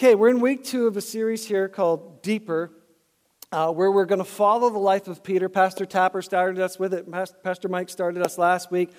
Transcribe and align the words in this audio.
Okay, 0.00 0.14
we're 0.14 0.28
in 0.28 0.38
week 0.38 0.62
two 0.62 0.86
of 0.86 0.96
a 0.96 1.00
series 1.00 1.44
here 1.44 1.68
called 1.68 2.22
Deeper, 2.22 2.70
uh, 3.50 3.72
where 3.72 3.90
we're 3.90 4.04
going 4.04 4.20
to 4.20 4.24
follow 4.24 4.70
the 4.70 4.78
life 4.78 5.08
of 5.08 5.24
Peter. 5.24 5.48
Pastor 5.48 5.84
Tapper 5.84 6.22
started 6.22 6.60
us 6.60 6.78
with 6.78 6.94
it, 6.94 7.10
Pastor 7.42 7.68
Mike 7.68 7.88
started 7.88 8.24
us 8.24 8.38
last 8.38 8.70
week. 8.70 8.92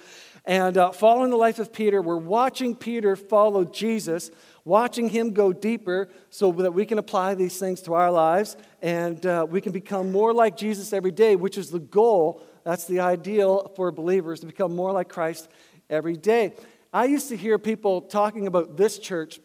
And 0.43 0.77
uh, 0.77 0.91
following 0.91 1.29
the 1.29 1.37
life 1.37 1.57
of 1.57 1.71
Peter, 1.71 2.01
we're 2.01 2.17
watching 2.17 2.75
Peter 2.75 3.15
follow 3.15 3.63
Jesus, 3.63 4.29
watching 4.65 5.07
him 5.07 5.31
go 5.31 5.53
deeper 5.53 6.09
so 6.31 6.51
that 6.51 6.73
we 6.73 6.85
can 6.85 6.97
apply 6.97 7.33
these 7.33 7.57
things 7.57 7.79
to 7.83 7.93
our 7.93 8.11
lives 8.11 8.57
and 8.81 9.25
uh, 9.25 9.47
we 9.49 9.61
can 9.61 9.71
become 9.71 10.11
more 10.11 10.33
like 10.33 10.57
Jesus 10.57 10.91
every 10.91 11.11
day, 11.11 11.37
which 11.37 11.57
is 11.57 11.71
the 11.71 11.79
goal. 11.79 12.43
That's 12.65 12.83
the 12.87 12.99
ideal 12.99 13.71
for 13.77 13.93
believers 13.93 14.41
to 14.41 14.47
become 14.47 14.75
more 14.75 14.91
like 14.91 15.07
Christ 15.07 15.47
every 15.89 16.17
day. 16.17 16.55
I 16.91 17.05
used 17.05 17.29
to 17.29 17.37
hear 17.37 17.57
people 17.57 18.01
talking 18.01 18.47
about 18.47 18.75
this 18.75 18.99
church 18.99 19.39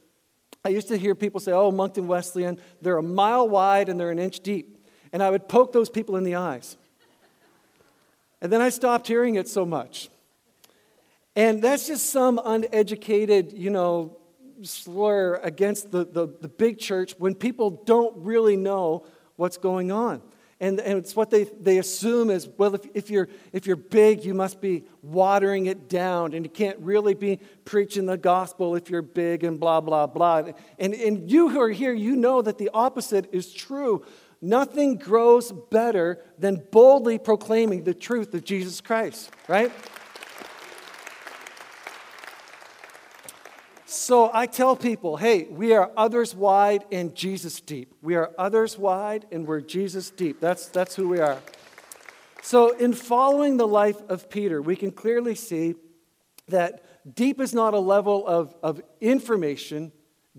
I 0.66 0.70
used 0.70 0.88
to 0.88 0.96
hear 0.96 1.14
people 1.14 1.40
say, 1.40 1.52
oh, 1.52 1.70
Moncton 1.70 2.06
Wesleyan, 2.08 2.58
they're 2.80 2.96
a 2.96 3.02
mile 3.02 3.46
wide 3.46 3.90
and 3.90 4.00
they're 4.00 4.10
an 4.10 4.18
inch 4.18 4.40
deep. 4.40 4.78
And 5.12 5.22
I 5.22 5.28
would 5.28 5.46
poke 5.46 5.72
those 5.72 5.90
people 5.90 6.16
in 6.16 6.24
the 6.24 6.36
eyes. 6.36 6.78
And 8.40 8.50
then 8.50 8.62
I 8.62 8.70
stopped 8.70 9.06
hearing 9.06 9.34
it 9.34 9.46
so 9.46 9.66
much. 9.66 10.08
And 11.36 11.60
that's 11.60 11.86
just 11.86 12.10
some 12.10 12.40
uneducated, 12.42 13.52
you 13.52 13.68
know, 13.68 14.16
slur 14.62 15.36
against 15.42 15.90
the, 15.90 16.06
the, 16.06 16.28
the 16.40 16.48
big 16.48 16.78
church 16.78 17.14
when 17.18 17.34
people 17.34 17.82
don't 17.84 18.16
really 18.16 18.56
know 18.56 19.04
what's 19.36 19.58
going 19.58 19.92
on. 19.92 20.22
And, 20.64 20.80
and 20.80 20.96
it's 20.96 21.14
what 21.14 21.28
they, 21.28 21.44
they 21.44 21.76
assume 21.76 22.30
is 22.30 22.48
well, 22.56 22.74
if, 22.74 22.80
if, 22.94 23.10
you're, 23.10 23.28
if 23.52 23.66
you're 23.66 23.76
big, 23.76 24.24
you 24.24 24.32
must 24.32 24.62
be 24.62 24.84
watering 25.02 25.66
it 25.66 25.90
down, 25.90 26.32
and 26.32 26.42
you 26.42 26.50
can't 26.50 26.78
really 26.78 27.12
be 27.12 27.38
preaching 27.66 28.06
the 28.06 28.16
gospel 28.16 28.74
if 28.74 28.88
you're 28.88 29.02
big, 29.02 29.44
and 29.44 29.60
blah, 29.60 29.82
blah, 29.82 30.06
blah. 30.06 30.44
And, 30.78 30.94
and 30.94 31.30
you 31.30 31.50
who 31.50 31.60
are 31.60 31.68
here, 31.68 31.92
you 31.92 32.16
know 32.16 32.40
that 32.40 32.56
the 32.56 32.70
opposite 32.72 33.28
is 33.30 33.52
true. 33.52 34.06
Nothing 34.40 34.96
grows 34.96 35.52
better 35.52 36.24
than 36.38 36.62
boldly 36.70 37.18
proclaiming 37.18 37.84
the 37.84 37.92
truth 37.92 38.32
of 38.32 38.42
Jesus 38.42 38.80
Christ, 38.80 39.30
right? 39.48 39.70
So 43.94 44.28
I 44.34 44.46
tell 44.46 44.74
people, 44.74 45.16
hey, 45.16 45.44
we 45.44 45.72
are 45.72 45.90
others 45.96 46.34
wide 46.34 46.84
and 46.90 47.14
Jesus 47.14 47.60
deep. 47.60 47.94
We 48.02 48.16
are 48.16 48.32
others 48.36 48.76
wide 48.76 49.24
and 49.30 49.46
we're 49.46 49.60
Jesus 49.60 50.10
deep. 50.10 50.40
That's, 50.40 50.66
that's 50.66 50.96
who 50.96 51.08
we 51.08 51.20
are. 51.20 51.38
So, 52.42 52.76
in 52.76 52.92
following 52.92 53.56
the 53.56 53.68
life 53.68 54.02
of 54.08 54.28
Peter, 54.28 54.60
we 54.60 54.74
can 54.76 54.90
clearly 54.90 55.34
see 55.36 55.76
that 56.48 56.84
deep 57.14 57.40
is 57.40 57.54
not 57.54 57.72
a 57.72 57.78
level 57.78 58.26
of, 58.26 58.54
of 58.62 58.82
information, 59.00 59.92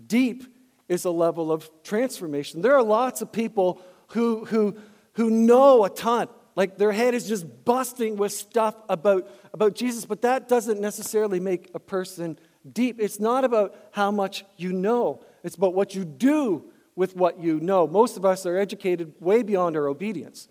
deep 0.06 0.44
is 0.88 1.04
a 1.06 1.10
level 1.10 1.50
of 1.50 1.68
transformation. 1.82 2.60
There 2.60 2.76
are 2.76 2.82
lots 2.82 3.22
of 3.22 3.32
people 3.32 3.80
who, 4.08 4.44
who, 4.44 4.76
who 5.14 5.30
know 5.30 5.84
a 5.84 5.90
ton. 5.90 6.28
Like 6.56 6.76
their 6.76 6.92
head 6.92 7.14
is 7.14 7.26
just 7.26 7.64
busting 7.64 8.16
with 8.16 8.32
stuff 8.32 8.76
about, 8.88 9.28
about 9.52 9.74
Jesus, 9.74 10.04
but 10.04 10.22
that 10.22 10.46
doesn't 10.46 10.80
necessarily 10.80 11.40
make 11.40 11.70
a 11.74 11.80
person 11.80 12.38
deep. 12.72 13.00
It's 13.00 13.20
not 13.20 13.44
about 13.44 13.74
how 13.92 14.10
much 14.10 14.44
you 14.56 14.72
know, 14.72 15.24
it's 15.42 15.56
about 15.56 15.74
what 15.74 15.94
you 15.94 16.04
do 16.04 16.70
with 16.94 17.14
what 17.14 17.40
you 17.40 17.60
know. 17.60 17.86
Most 17.86 18.16
of 18.16 18.24
us 18.24 18.46
are 18.46 18.56
educated 18.56 19.14
way 19.20 19.42
beyond 19.42 19.76
our 19.76 19.86
obedience. 19.86 20.48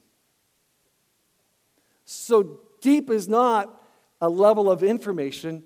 So, 2.06 2.60
deep 2.82 3.10
is 3.10 3.28
not 3.28 3.82
a 4.22 4.30
level 4.30 4.70
of 4.70 4.84
information, 4.84 5.64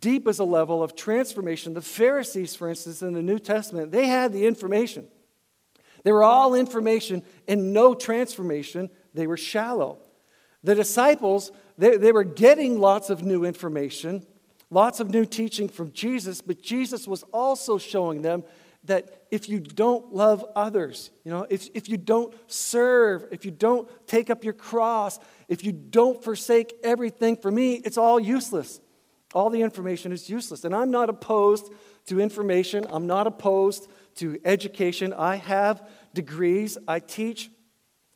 deep 0.00 0.26
is 0.26 0.38
a 0.38 0.44
level 0.44 0.82
of 0.82 0.96
transformation. 0.96 1.74
The 1.74 1.82
Pharisees, 1.82 2.56
for 2.56 2.68
instance, 2.68 3.02
in 3.02 3.12
the 3.12 3.22
New 3.22 3.38
Testament, 3.38 3.92
they 3.92 4.06
had 4.06 4.32
the 4.32 4.46
information. 4.46 5.06
They 6.02 6.12
were 6.12 6.24
all 6.24 6.54
information 6.54 7.22
and 7.46 7.72
no 7.72 7.94
transformation. 7.94 8.90
They 9.14 9.26
were 9.26 9.36
shallow. 9.36 9.98
The 10.64 10.74
disciples, 10.74 11.52
they, 11.76 11.96
they 11.96 12.12
were 12.12 12.24
getting 12.24 12.80
lots 12.80 13.10
of 13.10 13.22
new 13.22 13.44
information, 13.44 14.26
lots 14.72 15.00
of 15.00 15.10
new 15.10 15.26
teaching 15.26 15.68
from 15.68 15.92
Jesus, 15.92 16.40
but 16.40 16.62
Jesus 16.62 17.06
was 17.06 17.22
also 17.24 17.76
showing 17.76 18.22
them 18.22 18.42
that 18.84 19.26
if 19.30 19.48
you 19.48 19.60
don't 19.60 20.14
love 20.14 20.44
others, 20.56 21.10
you 21.24 21.30
know, 21.30 21.46
if, 21.50 21.68
if 21.74 21.88
you 21.90 21.98
don't 21.98 22.34
serve, 22.50 23.26
if 23.30 23.44
you 23.44 23.50
don't 23.50 23.88
take 24.08 24.30
up 24.30 24.42
your 24.42 24.54
cross, 24.54 25.20
if 25.46 25.62
you 25.62 25.72
don't 25.72 26.24
forsake 26.24 26.74
everything 26.82 27.36
for 27.36 27.50
me, 27.50 27.74
it's 27.74 27.98
all 27.98 28.18
useless. 28.18 28.80
All 29.34 29.50
the 29.50 29.60
information 29.60 30.10
is 30.10 30.28
useless. 30.28 30.64
And 30.64 30.74
I'm 30.74 30.90
not 30.90 31.10
opposed 31.10 31.70
to 32.06 32.18
information, 32.18 32.86
I'm 32.90 33.06
not 33.06 33.26
opposed 33.26 33.88
to 34.16 34.40
education. 34.44 35.12
I 35.12 35.36
have 35.36 35.86
degrees, 36.14 36.78
I 36.88 36.98
teach 36.98 37.50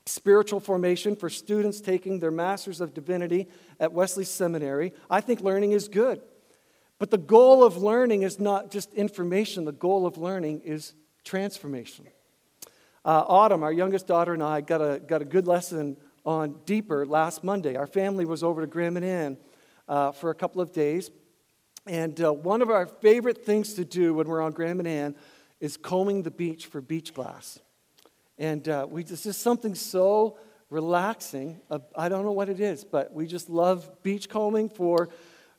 spiritual 0.06 0.60
formation 0.60 1.16
for 1.16 1.28
students 1.28 1.80
taking 1.80 2.18
their 2.18 2.30
Masters 2.30 2.80
of 2.80 2.94
Divinity 2.94 3.48
at 3.78 3.92
Wesley 3.92 4.24
Seminary. 4.24 4.94
I 5.10 5.20
think 5.20 5.42
learning 5.42 5.72
is 5.72 5.88
good. 5.88 6.22
But 6.98 7.10
the 7.10 7.18
goal 7.18 7.62
of 7.62 7.76
learning 7.76 8.22
is 8.22 8.40
not 8.40 8.70
just 8.70 8.94
information, 8.94 9.64
the 9.64 9.72
goal 9.72 10.06
of 10.06 10.16
learning 10.16 10.62
is 10.64 10.94
transformation. 11.24 12.06
Uh, 13.04 13.24
Autumn, 13.28 13.62
our 13.62 13.72
youngest 13.72 14.06
daughter, 14.06 14.34
and 14.34 14.42
I 14.42 14.62
got 14.62 14.80
a, 14.80 14.98
got 14.98 15.22
a 15.22 15.24
good 15.24 15.46
lesson 15.46 15.96
on 16.24 16.56
deeper 16.64 17.06
last 17.06 17.44
Monday. 17.44 17.76
Our 17.76 17.86
family 17.86 18.24
was 18.24 18.42
over 18.42 18.60
to 18.62 18.66
Grand 18.66 18.94
Manan 18.94 19.36
uh, 19.88 20.12
for 20.12 20.30
a 20.30 20.34
couple 20.34 20.60
of 20.60 20.72
days. 20.72 21.10
And 21.86 22.20
uh, 22.20 22.32
one 22.32 22.62
of 22.62 22.70
our 22.70 22.86
favorite 22.86 23.44
things 23.44 23.74
to 23.74 23.84
do 23.84 24.14
when 24.14 24.26
we're 24.26 24.42
on 24.42 24.52
Grand 24.52 24.78
Manan 24.78 25.14
is 25.60 25.76
combing 25.76 26.22
the 26.22 26.32
beach 26.32 26.66
for 26.66 26.80
beach 26.80 27.14
glass. 27.14 27.60
And 28.38 28.68
uh, 28.68 28.86
we 28.90 29.04
just, 29.04 29.22
just 29.24 29.40
something 29.40 29.74
so 29.74 30.38
relaxing. 30.68 31.60
I 31.94 32.08
don't 32.08 32.24
know 32.24 32.32
what 32.32 32.48
it 32.48 32.58
is, 32.58 32.84
but 32.84 33.12
we 33.12 33.26
just 33.26 33.48
love 33.48 34.02
beach 34.02 34.28
combing 34.28 34.68
for 34.68 35.10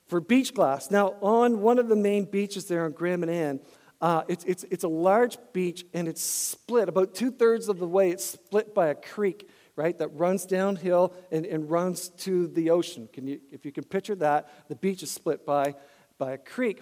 for 0.07 0.21
beach 0.21 0.53
glass. 0.53 0.89
Now, 0.89 1.15
on 1.21 1.61
one 1.61 1.79
of 1.79 1.87
the 1.87 1.95
main 1.95 2.25
beaches 2.25 2.65
there 2.65 2.85
on 2.85 2.91
Grand 2.91 3.21
Manan, 3.21 3.59
uh, 3.99 4.23
it's, 4.27 4.43
it's, 4.45 4.63
it's 4.65 4.83
a 4.83 4.89
large 4.89 5.37
beach 5.53 5.85
and 5.93 6.07
it's 6.07 6.21
split. 6.21 6.87
About 6.87 7.13
two 7.13 7.31
thirds 7.31 7.67
of 7.67 7.79
the 7.79 7.87
way, 7.87 8.11
it's 8.11 8.23
split 8.23 8.73
by 8.73 8.87
a 8.87 8.95
creek, 8.95 9.49
right, 9.75 9.97
that 9.97 10.09
runs 10.09 10.45
downhill 10.45 11.13
and, 11.31 11.45
and 11.45 11.69
runs 11.69 12.09
to 12.09 12.47
the 12.47 12.69
ocean. 12.69 13.09
Can 13.11 13.27
you, 13.27 13.39
if 13.51 13.65
you 13.65 13.71
can 13.71 13.83
picture 13.83 14.15
that, 14.15 14.67
the 14.69 14.75
beach 14.75 15.03
is 15.03 15.11
split 15.11 15.45
by, 15.45 15.75
by 16.17 16.33
a 16.33 16.37
creek. 16.37 16.81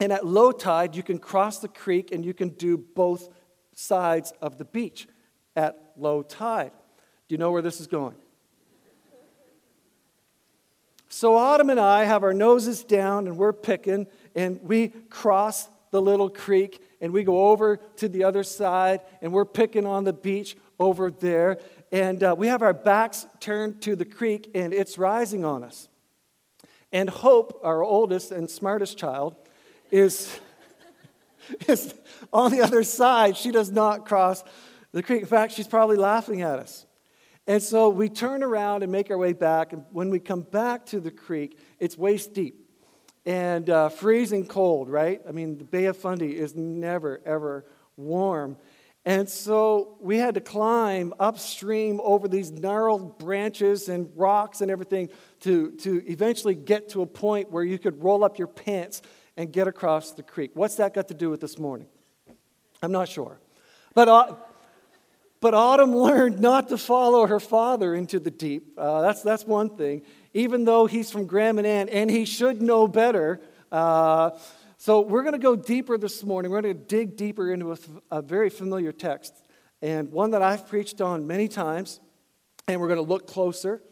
And 0.00 0.12
at 0.12 0.26
low 0.26 0.50
tide, 0.50 0.96
you 0.96 1.02
can 1.02 1.18
cross 1.18 1.58
the 1.58 1.68
creek 1.68 2.10
and 2.10 2.24
you 2.24 2.32
can 2.32 2.48
do 2.50 2.78
both 2.78 3.28
sides 3.74 4.32
of 4.40 4.56
the 4.56 4.64
beach 4.64 5.06
at 5.54 5.92
low 5.96 6.22
tide. 6.22 6.72
Do 7.28 7.34
you 7.34 7.38
know 7.38 7.52
where 7.52 7.62
this 7.62 7.80
is 7.80 7.86
going? 7.86 8.16
So 11.12 11.36
Autumn 11.36 11.70
and 11.70 11.80
I 11.80 12.04
have 12.04 12.22
our 12.22 12.32
noses 12.32 12.84
down 12.84 13.26
and 13.26 13.36
we're 13.36 13.52
picking, 13.52 14.06
and 14.36 14.60
we 14.62 14.88
cross 14.88 15.68
the 15.90 16.00
little 16.00 16.30
creek 16.30 16.80
and 17.00 17.12
we 17.12 17.24
go 17.24 17.48
over 17.48 17.78
to 17.96 18.08
the 18.08 18.22
other 18.22 18.44
side 18.44 19.00
and 19.20 19.32
we're 19.32 19.44
picking 19.44 19.86
on 19.86 20.04
the 20.04 20.12
beach 20.12 20.56
over 20.78 21.10
there. 21.10 21.58
And 21.90 22.22
uh, 22.22 22.36
we 22.38 22.46
have 22.46 22.62
our 22.62 22.72
backs 22.72 23.26
turned 23.40 23.82
to 23.82 23.96
the 23.96 24.04
creek 24.04 24.52
and 24.54 24.72
it's 24.72 24.98
rising 24.98 25.44
on 25.44 25.64
us. 25.64 25.88
And 26.92 27.10
Hope, 27.10 27.60
our 27.64 27.82
oldest 27.82 28.30
and 28.30 28.48
smartest 28.48 28.96
child, 28.96 29.34
is, 29.90 30.38
is 31.66 31.92
on 32.32 32.52
the 32.52 32.60
other 32.60 32.84
side. 32.84 33.36
She 33.36 33.50
does 33.50 33.72
not 33.72 34.06
cross 34.06 34.44
the 34.92 35.02
creek. 35.02 35.22
In 35.22 35.26
fact, 35.26 35.54
she's 35.54 35.66
probably 35.66 35.96
laughing 35.96 36.42
at 36.42 36.60
us. 36.60 36.86
And 37.50 37.60
so 37.60 37.88
we 37.88 38.08
turn 38.08 38.44
around 38.44 38.84
and 38.84 38.92
make 38.92 39.10
our 39.10 39.18
way 39.18 39.32
back. 39.32 39.72
And 39.72 39.82
when 39.90 40.08
we 40.08 40.20
come 40.20 40.42
back 40.42 40.86
to 40.86 41.00
the 41.00 41.10
creek, 41.10 41.58
it's 41.80 41.98
waist 41.98 42.32
deep 42.32 42.70
and 43.26 43.68
uh, 43.68 43.88
freezing 43.88 44.46
cold, 44.46 44.88
right? 44.88 45.20
I 45.28 45.32
mean, 45.32 45.58
the 45.58 45.64
Bay 45.64 45.86
of 45.86 45.96
Fundy 45.96 46.38
is 46.38 46.54
never, 46.54 47.20
ever 47.26 47.64
warm. 47.96 48.56
And 49.04 49.28
so 49.28 49.96
we 50.00 50.18
had 50.18 50.34
to 50.34 50.40
climb 50.40 51.12
upstream 51.18 52.00
over 52.04 52.28
these 52.28 52.52
gnarled 52.52 53.18
branches 53.18 53.88
and 53.88 54.08
rocks 54.14 54.60
and 54.60 54.70
everything 54.70 55.08
to, 55.40 55.72
to 55.78 56.08
eventually 56.08 56.54
get 56.54 56.90
to 56.90 57.02
a 57.02 57.06
point 57.06 57.50
where 57.50 57.64
you 57.64 57.80
could 57.80 58.00
roll 58.00 58.22
up 58.22 58.38
your 58.38 58.46
pants 58.46 59.02
and 59.36 59.52
get 59.52 59.66
across 59.66 60.12
the 60.12 60.22
creek. 60.22 60.52
What's 60.54 60.76
that 60.76 60.94
got 60.94 61.08
to 61.08 61.14
do 61.14 61.30
with 61.30 61.40
this 61.40 61.58
morning? 61.58 61.88
I'm 62.80 62.92
not 62.92 63.08
sure. 63.08 63.40
But 63.92 64.06
uh, 64.06 64.36
but 65.40 65.54
Autumn 65.54 65.96
learned 65.96 66.40
not 66.40 66.68
to 66.68 66.78
follow 66.78 67.26
her 67.26 67.40
father 67.40 67.94
into 67.94 68.20
the 68.20 68.30
deep. 68.30 68.74
Uh, 68.78 69.00
that's, 69.00 69.22
that's 69.22 69.44
one 69.44 69.70
thing. 69.70 70.02
Even 70.32 70.64
though 70.64 70.86
he's 70.86 71.10
from 71.10 71.26
Grand 71.26 71.56
Manan 71.56 71.88
and 71.88 72.10
he 72.10 72.24
should 72.24 72.62
know 72.62 72.86
better. 72.86 73.40
Uh, 73.72 74.30
so 74.76 75.00
we're 75.00 75.22
going 75.22 75.32
to 75.32 75.38
go 75.38 75.56
deeper 75.56 75.98
this 75.98 76.22
morning. 76.24 76.50
We're 76.50 76.62
going 76.62 76.76
to 76.76 76.82
dig 76.82 77.16
deeper 77.16 77.52
into 77.52 77.72
a, 77.72 77.78
a 78.10 78.22
very 78.22 78.48
familiar 78.48 78.92
text 78.92 79.34
and 79.82 80.12
one 80.12 80.30
that 80.32 80.42
I've 80.42 80.68
preached 80.68 81.00
on 81.00 81.26
many 81.26 81.48
times. 81.48 82.00
And 82.68 82.80
we're 82.80 82.88
going 82.88 83.04
to 83.04 83.08
look 83.08 83.26
closer 83.26 83.82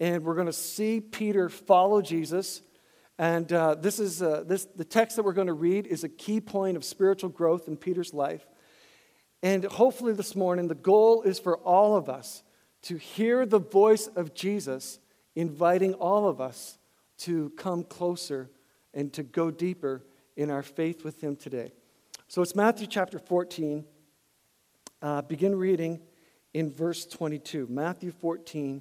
and 0.00 0.24
we're 0.24 0.34
going 0.34 0.46
to 0.46 0.52
see 0.52 1.00
Peter 1.00 1.48
follow 1.48 2.02
Jesus. 2.02 2.62
And 3.18 3.52
uh, 3.52 3.76
this 3.76 4.00
is 4.00 4.22
uh, 4.22 4.42
this, 4.44 4.64
the 4.64 4.84
text 4.84 5.16
that 5.16 5.22
we're 5.22 5.34
going 5.34 5.46
to 5.46 5.52
read 5.52 5.86
is 5.86 6.02
a 6.02 6.08
key 6.08 6.40
point 6.40 6.76
of 6.76 6.84
spiritual 6.84 7.30
growth 7.30 7.68
in 7.68 7.76
Peter's 7.76 8.12
life. 8.12 8.44
And 9.44 9.62
hopefully, 9.64 10.14
this 10.14 10.34
morning, 10.34 10.68
the 10.68 10.74
goal 10.74 11.20
is 11.20 11.38
for 11.38 11.58
all 11.58 11.96
of 11.96 12.08
us 12.08 12.42
to 12.84 12.96
hear 12.96 13.44
the 13.44 13.58
voice 13.58 14.06
of 14.06 14.32
Jesus 14.34 14.98
inviting 15.36 15.92
all 15.92 16.26
of 16.26 16.40
us 16.40 16.78
to 17.18 17.50
come 17.50 17.84
closer 17.84 18.50
and 18.94 19.12
to 19.12 19.22
go 19.22 19.50
deeper 19.50 20.02
in 20.34 20.50
our 20.50 20.62
faith 20.62 21.04
with 21.04 21.20
Him 21.20 21.36
today. 21.36 21.72
So 22.26 22.40
it's 22.40 22.54
Matthew 22.54 22.86
chapter 22.86 23.18
14. 23.18 23.84
Uh, 25.02 25.20
begin 25.20 25.54
reading 25.56 26.00
in 26.54 26.72
verse 26.72 27.04
22. 27.04 27.66
Matthew 27.68 28.12
14, 28.12 28.80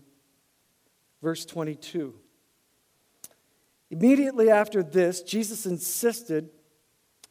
verse 1.22 1.44
22. 1.44 2.14
Immediately 3.92 4.50
after 4.50 4.82
this, 4.82 5.24
Jesus 5.24 5.66
insisted 5.66 6.52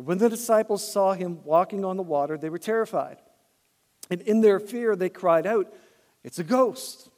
When 0.00 0.18
the 0.18 0.30
disciples 0.30 0.90
saw 0.90 1.12
him 1.12 1.44
walking 1.44 1.84
on 1.84 1.96
the 1.96 2.02
water, 2.02 2.38
they 2.38 2.48
were 2.48 2.58
terrified. 2.58 3.18
And 4.10 4.20
in 4.22 4.40
their 4.40 4.58
fear, 4.58 4.96
they 4.96 5.10
cried 5.10 5.46
out, 5.46 5.72
It's 6.24 6.38
a 6.38 6.44
ghost. 6.44 7.10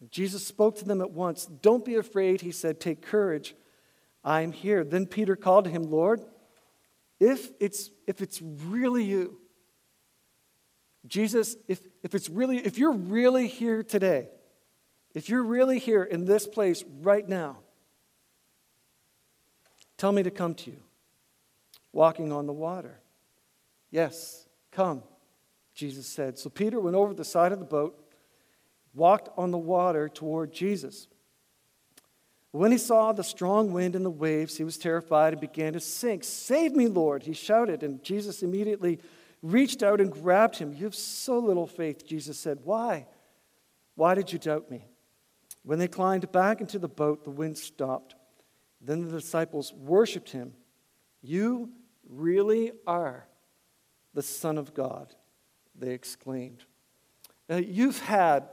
And 0.00 0.10
Jesus 0.10 0.46
spoke 0.46 0.76
to 0.78 0.84
them 0.84 1.00
at 1.00 1.10
once. 1.10 1.46
Don't 1.46 1.84
be 1.84 1.96
afraid, 1.96 2.40
he 2.40 2.52
said, 2.52 2.80
Take 2.80 3.02
courage. 3.02 3.54
I 4.22 4.42
am 4.42 4.52
here. 4.52 4.84
Then 4.84 5.06
Peter 5.06 5.36
called 5.36 5.64
to 5.64 5.70
him, 5.70 5.90
Lord, 5.90 6.22
if 7.20 7.50
it's, 7.60 7.90
if 8.06 8.22
it's 8.22 8.40
really 8.40 9.04
you, 9.04 9.38
Jesus, 11.06 11.56
if, 11.68 11.80
if 12.02 12.14
it's 12.14 12.30
really, 12.30 12.58
if 12.58 12.78
you're 12.78 12.92
really 12.92 13.46
here 13.46 13.82
today, 13.82 14.28
if 15.14 15.28
you're 15.28 15.42
really 15.42 15.78
here 15.78 16.02
in 16.02 16.24
this 16.24 16.46
place 16.46 16.84
right 17.02 17.28
now, 17.28 17.58
tell 19.98 20.12
me 20.12 20.22
to 20.22 20.30
come 20.30 20.54
to 20.54 20.70
you, 20.70 20.80
walking 21.94 22.32
on 22.32 22.46
the 22.46 22.52
water. 22.52 23.00
Yes, 23.90 24.46
come, 24.72 25.02
Jesus 25.74 26.06
said. 26.06 26.38
So 26.38 26.50
Peter 26.50 26.80
went 26.80 26.96
over 26.96 27.14
the 27.14 27.24
side 27.24 27.52
of 27.52 27.60
the 27.60 27.64
boat, 27.64 27.98
walked 28.94 29.28
on 29.38 29.50
the 29.52 29.58
water 29.58 30.08
toward 30.08 30.52
Jesus. 30.52 31.06
When 32.50 32.72
he 32.72 32.78
saw 32.78 33.12
the 33.12 33.24
strong 33.24 33.72
wind 33.72 33.96
and 33.96 34.04
the 34.04 34.10
waves, 34.10 34.56
he 34.56 34.64
was 34.64 34.76
terrified 34.76 35.32
and 35.32 35.40
began 35.40 35.72
to 35.72 35.80
sink. 35.80 36.22
Save 36.24 36.72
me, 36.72 36.86
Lord, 36.86 37.22
he 37.24 37.32
shouted. 37.32 37.82
And 37.82 38.02
Jesus 38.02 38.42
immediately 38.42 39.00
reached 39.42 39.82
out 39.82 40.00
and 40.00 40.12
grabbed 40.12 40.56
him. 40.56 40.72
You 40.72 40.84
have 40.84 40.94
so 40.94 41.38
little 41.38 41.66
faith, 41.66 42.06
Jesus 42.06 42.38
said. 42.38 42.60
Why? 42.62 43.06
Why 43.96 44.14
did 44.14 44.32
you 44.32 44.38
doubt 44.38 44.70
me? 44.70 44.86
When 45.64 45.78
they 45.78 45.88
climbed 45.88 46.30
back 46.30 46.60
into 46.60 46.78
the 46.78 46.88
boat, 46.88 47.24
the 47.24 47.30
wind 47.30 47.58
stopped. 47.58 48.14
Then 48.80 49.04
the 49.04 49.18
disciples 49.18 49.72
worshiped 49.72 50.30
him. 50.30 50.52
You 51.22 51.70
really 52.08 52.72
are 52.86 53.26
the 54.14 54.22
Son 54.22 54.58
of 54.58 54.74
God, 54.74 55.14
they 55.74 55.90
exclaimed. 55.90 56.64
Now, 57.48 57.56
you've 57.56 57.98
had 57.98 58.48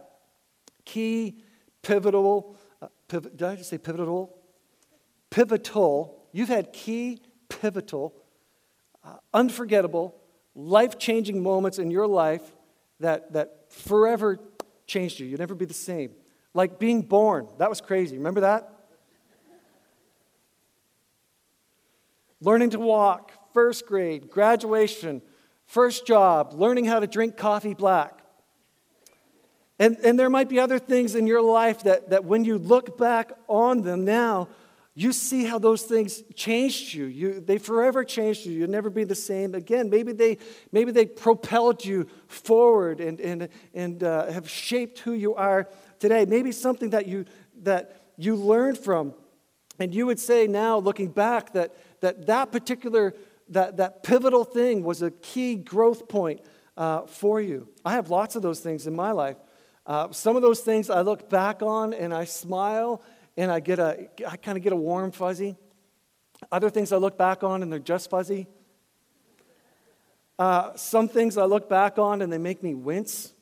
key, 0.86 1.44
pivotal, 1.82 2.56
uh, 2.82 2.88
piv- 3.08 3.38
did 3.38 3.44
I 3.44 3.56
just 3.56 3.70
say 3.70 3.78
pivotal? 3.78 4.36
Pivotal. 5.30 6.28
You've 6.32 6.50
had 6.50 6.74
key, 6.74 7.22
pivotal, 7.48 8.14
uh, 9.04 9.18
unforgettable, 9.34 10.16
life 10.56 10.98
changing 10.98 11.42
moments 11.42 11.80
in 11.80 11.92
your 11.92 12.08
life 12.08 12.56
that, 13.00 13.34
that 13.34 13.72
forever 13.72 14.40
changed 14.86 15.20
you. 15.20 15.28
You'll 15.28 15.40
never 15.40 15.56
be 15.56 15.66
the 15.66 15.74
same. 15.74 16.12
Like 16.54 16.80
being 16.80 17.02
born. 17.02 17.48
That 17.60 17.70
was 17.70 17.80
crazy. 17.82 18.18
Remember 18.18 18.42
that? 18.42 18.70
Learning 22.42 22.72
to 22.72 22.80
walk, 22.80 23.32
first 23.54 23.86
grade, 23.86 24.30
graduation, 24.30 25.22
first 25.66 26.06
job, 26.06 26.54
learning 26.54 26.86
how 26.86 27.00
to 27.00 27.08
drink 27.08 27.38
coffee 27.38 27.74
black. 27.74 28.20
And, 29.80 29.98
and 30.04 30.20
there 30.20 30.30
might 30.30 30.50
be 30.50 30.60
other 30.60 30.80
things 30.80 31.16
in 31.16 31.26
your 31.26 31.42
life 31.42 31.84
that, 31.84 32.10
that 32.12 32.26
when 32.26 32.46
you 32.46 32.58
look 32.58 32.98
back 32.98 33.32
on 33.48 33.82
them 33.82 34.06
now, 34.06 34.48
you 34.94 35.14
see 35.14 35.46
how 35.46 35.58
those 35.58 35.84
things 35.84 36.22
changed 36.36 36.94
you. 36.94 37.06
you 37.06 37.40
they 37.40 37.58
forever 37.58 38.04
changed 38.04 38.46
you. 38.46 38.52
You'll 38.52 38.70
never 38.70 38.90
be 38.90 39.06
the 39.06 39.16
same 39.16 39.56
again. 39.56 39.90
Maybe 39.90 40.12
they, 40.12 40.38
maybe 40.72 40.92
they 40.92 41.06
propelled 41.06 41.84
you 41.84 42.08
forward 42.28 43.00
and, 43.00 43.20
and, 43.22 43.50
and 43.74 44.04
uh, 44.04 44.30
have 44.32 44.50
shaped 44.50 45.00
who 45.00 45.14
you 45.14 45.34
are 45.34 45.70
today. 46.00 46.26
Maybe 46.26 46.52
something 46.52 46.90
that 46.90 47.08
you, 47.08 47.26
that 47.64 48.02
you 48.18 48.36
learned 48.36 48.78
from. 48.78 49.14
And 49.80 49.96
you 49.96 50.06
would 50.06 50.20
say 50.20 50.46
now, 50.46 50.78
looking 50.78 51.08
back, 51.08 51.54
that 51.54 51.74
that, 52.02 52.26
that 52.26 52.52
particular, 52.52 53.14
that, 53.52 53.78
that 53.78 54.04
pivotal 54.04 54.44
thing 54.44 54.84
was 54.84 55.02
a 55.02 55.12
key 55.12 55.56
growth 55.56 56.08
point 56.08 56.42
uh, 56.78 57.02
for 57.02 57.40
you. 57.40 57.68
I 57.86 57.94
have 57.94 58.10
lots 58.10 58.36
of 58.36 58.42
those 58.42 58.60
things 58.60 58.88
in 58.88 58.96
my 58.96 59.12
life. 59.12 59.38
Uh, 59.86 60.12
some 60.12 60.36
of 60.36 60.42
those 60.42 60.62
things 60.62 60.90
I 60.90 61.02
look 61.02 61.30
back 61.30 61.62
on 61.62 61.94
and 61.94 62.14
I 62.14 62.26
smile 62.26 63.04
and 63.38 63.52
I 63.52 63.60
get 63.60 63.80
a, 63.80 64.10
I 64.28 64.38
kind 64.38 64.58
of 64.58 64.64
get 64.64 64.74
a 64.74 64.78
warm 64.78 65.12
fuzzy. 65.12 65.58
Other 66.52 66.70
things 66.70 66.92
I 66.92 66.98
look 66.98 67.18
back 67.18 67.44
on 67.44 67.62
and 67.62 67.72
they're 67.72 67.80
just 67.80 68.10
fuzzy. 68.10 68.48
Uh, 70.40 70.76
some 70.76 71.08
things 71.08 71.38
I 71.38 71.46
look 71.46 71.70
back 71.70 72.00
on 72.00 72.22
and 72.22 72.32
they 72.32 72.38
make 72.38 72.64
me 72.64 72.74
wince. 72.74 73.34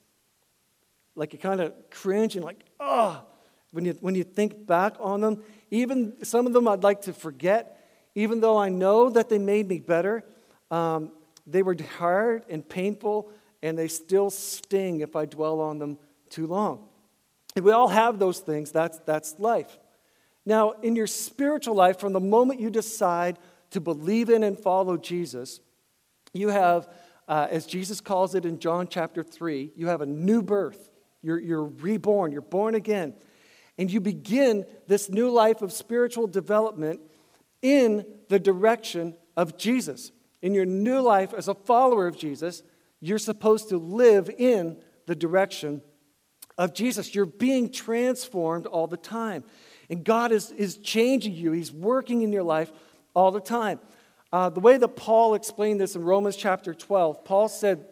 Like 1.16 1.34
you 1.34 1.40
kind 1.40 1.62
of 1.62 1.74
cringe 1.92 2.36
and 2.36 2.44
like, 2.44 2.64
oh, 2.80 3.22
when 3.72 3.86
you, 3.86 3.98
when 4.02 4.16
you 4.16 4.24
think 4.24 4.66
back 4.66 4.96
on 5.00 5.22
them. 5.22 5.44
Even 5.72 6.14
some 6.26 6.48
of 6.48 6.54
them 6.54 6.68
I'd 6.68 6.84
like 6.84 7.02
to 7.04 7.14
forget, 7.14 7.79
even 8.20 8.42
though 8.42 8.58
I 8.58 8.68
know 8.68 9.10
that 9.10 9.30
they 9.30 9.38
made 9.38 9.70
me 9.70 9.80
better. 9.80 10.26
Um, 10.70 11.14
they 11.48 11.64
were 11.64 11.76
hard 11.98 12.44
and 12.50 12.68
painful, 12.68 13.32
and 13.64 13.80
they 13.80 13.88
still 13.88 14.30
sting 14.30 15.00
if 15.00 15.16
I 15.16 15.26
dwell 15.26 15.62
on 15.62 15.80
them 15.80 15.98
too 16.30 16.46
long. 16.46 16.86
And 17.56 17.64
we 17.64 17.72
all 17.72 17.88
have 17.88 18.20
those 18.20 18.40
things. 18.40 18.74
That's, 18.74 19.00
that's 19.00 19.40
life. 19.40 19.80
Now, 20.46 20.72
in 20.84 20.98
your 20.98 21.08
spiritual 21.08 21.76
life, 21.76 21.98
from 21.98 22.12
the 22.12 22.20
moment 22.20 22.60
you 22.60 22.70
decide 22.70 23.40
to 23.72 23.80
believe 23.80 24.30
in 24.30 24.44
and 24.44 24.60
follow 24.60 24.98
Jesus, 24.98 25.62
you 26.34 26.50
have, 26.50 26.90
uh, 27.30 27.48
as 27.50 27.66
Jesus 27.66 28.02
calls 28.02 28.36
it 28.36 28.44
in 28.44 28.60
John 28.60 28.90
chapter 28.90 29.24
3, 29.24 29.72
you 29.78 29.88
have 29.88 30.02
a 30.02 30.06
new 30.06 30.42
birth. 30.42 30.90
You're, 31.22 31.40
you're 31.40 31.64
reborn, 31.64 32.34
you're 32.34 32.42
born 32.42 32.76
again. 32.76 33.14
And 33.78 33.90
you 33.90 34.02
begin 34.02 34.66
this 34.88 35.10
new 35.10 35.30
life 35.30 35.62
of 35.62 35.72
spiritual 35.72 36.28
development 36.28 37.00
in 37.62 38.06
the 38.30 38.40
direction 38.40 39.16
of 39.36 39.58
Jesus. 39.58 40.12
In 40.42 40.54
your 40.54 40.66
new 40.66 41.02
life 41.02 41.34
as 41.34 41.48
a 41.48 41.54
follower 41.54 42.08
of 42.08 42.18
Jesus, 42.18 42.64
you're 43.00 43.20
supposed 43.20 43.70
to 43.70 43.78
live 43.78 44.30
in 44.38 44.78
the 45.06 45.16
direction 45.16 45.82
of 46.58 46.74
Jesus. 46.74 47.14
You're 47.16 47.26
being 47.26 47.72
transformed 47.72 48.66
all 48.66 48.88
the 48.88 48.98
time. 48.98 49.44
And 49.90 50.04
God 50.04 50.32
is, 50.32 50.52
is 50.52 50.78
changing 50.78 51.34
you, 51.34 51.52
He's 51.52 51.72
working 51.72 52.22
in 52.22 52.32
your 52.32 52.44
life 52.44 52.72
all 53.14 53.32
the 53.32 53.42
time. 53.42 53.80
Uh, 54.32 54.50
the 54.50 54.60
way 54.60 54.78
that 54.78 54.90
Paul 54.90 55.34
explained 55.34 55.82
this 55.82 55.96
in 55.96 56.04
Romans 56.04 56.36
chapter 56.36 56.74
12, 56.74 57.26
Paul 57.26 57.50
said, 57.50 57.86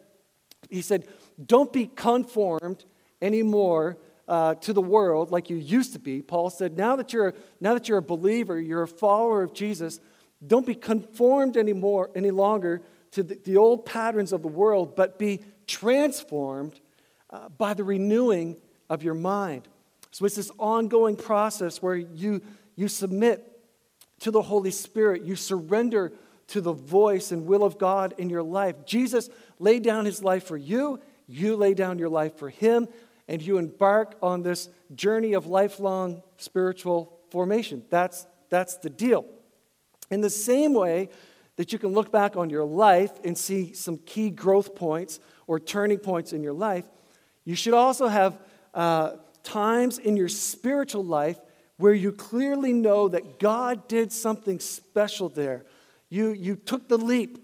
he 0.70 0.82
said, 0.82 1.08
don't 1.44 1.74
be 1.74 1.88
conformed 1.88 2.86
anymore 3.22 3.98
uh, 4.28 4.56
to 4.56 4.74
the 4.74 4.82
world 4.82 5.32
like 5.32 5.50
you 5.50 5.56
used 5.56 5.94
to 5.94 6.00
be. 6.00 6.22
Paul 6.22 6.50
said, 6.50 6.78
now 6.78 6.96
that, 6.96 7.14
you're, 7.14 7.34
now 7.62 7.74
that 7.74 7.88
you're 7.88 8.00
a 8.00 8.04
believer, 8.04 8.60
you're 8.60 8.84
a 8.84 8.88
follower 8.88 9.44
of 9.44 9.54
Jesus, 9.54 10.00
don't 10.46 10.66
be 10.66 10.76
conformed 10.76 11.58
anymore, 11.58 12.12
any 12.16 12.32
longer 12.32 12.82
to 13.12 13.24
the, 13.24 13.40
the 13.44 13.58
old 13.58 13.86
patterns 13.86 14.34
of 14.34 14.42
the 14.42 14.48
world, 14.48 14.96
but 14.96 15.18
be 15.18 15.40
transformed 15.66 16.80
uh, 17.30 17.50
by 17.50 17.74
the 17.74 17.84
renewing 17.84 18.58
of 18.90 19.04
your 19.04 19.14
mind. 19.14 19.68
So 20.12 20.26
it's 20.26 20.36
this 20.36 20.52
ongoing 20.58 21.16
process 21.16 21.82
where 21.82 21.96
you, 21.96 22.42
you 22.76 22.88
submit 22.88 23.60
to 24.20 24.32
the 24.32 24.42
Holy 24.42 24.72
Spirit, 24.72 25.24
you 25.24 25.36
surrender 25.36 26.12
to 26.48 26.62
the 26.62 26.74
voice 26.74 27.32
and 27.32 27.46
will 27.46 27.64
of 27.64 27.78
God 27.78 28.14
in 28.18 28.30
your 28.30 28.44
life. 28.44 28.86
Jesus 28.86 29.30
laid 29.60 29.84
down 29.84 30.06
his 30.06 30.24
life 30.24 30.46
for 30.46 30.58
you, 30.58 31.00
you 31.28 31.56
lay 31.56 31.74
down 31.74 32.00
your 32.00 32.10
life 32.10 32.38
for 32.38 32.50
him, 32.50 32.88
and 33.28 33.42
you 33.42 33.58
embark 33.58 34.16
on 34.22 34.44
this 34.44 34.70
journey 34.96 35.34
of 35.34 35.48
lifelong 35.48 36.24
spiritual 36.38 37.20
formation. 37.30 37.84
That's, 37.90 38.26
that's 38.50 38.78
the 38.78 38.90
deal. 38.90 39.26
In 40.10 40.22
the 40.22 40.30
same 40.30 40.74
way 40.74 41.10
that 41.58 41.74
you 41.74 41.80
can 41.80 41.90
look 41.90 42.12
back 42.12 42.38
on 42.38 42.50
your 42.50 42.64
life 42.64 43.12
and 43.24 43.38
see 43.38 43.74
some 43.74 43.98
key 43.98 44.30
growth 44.30 44.76
points 44.76 45.20
or 45.48 45.60
turning 45.60 45.98
points 45.98 46.32
in 46.32 46.44
your 46.44 46.54
life, 46.54 46.86
You 47.48 47.56
should 47.56 47.74
also 47.74 48.10
have 48.10 48.38
uh, 48.74 49.12
times 49.42 50.00
in 50.00 50.18
your 50.18 50.28
spiritual 50.28 51.06
life 51.06 51.40
where 51.78 51.94
you 51.94 52.12
clearly 52.12 52.74
know 52.74 53.08
that 53.08 53.40
God 53.40 53.88
did 53.88 54.12
something 54.12 54.60
special 54.60 55.30
there. 55.30 55.64
You, 56.10 56.32
you 56.32 56.58
took 56.58 56.90
the 56.90 56.98
leap, 56.98 57.38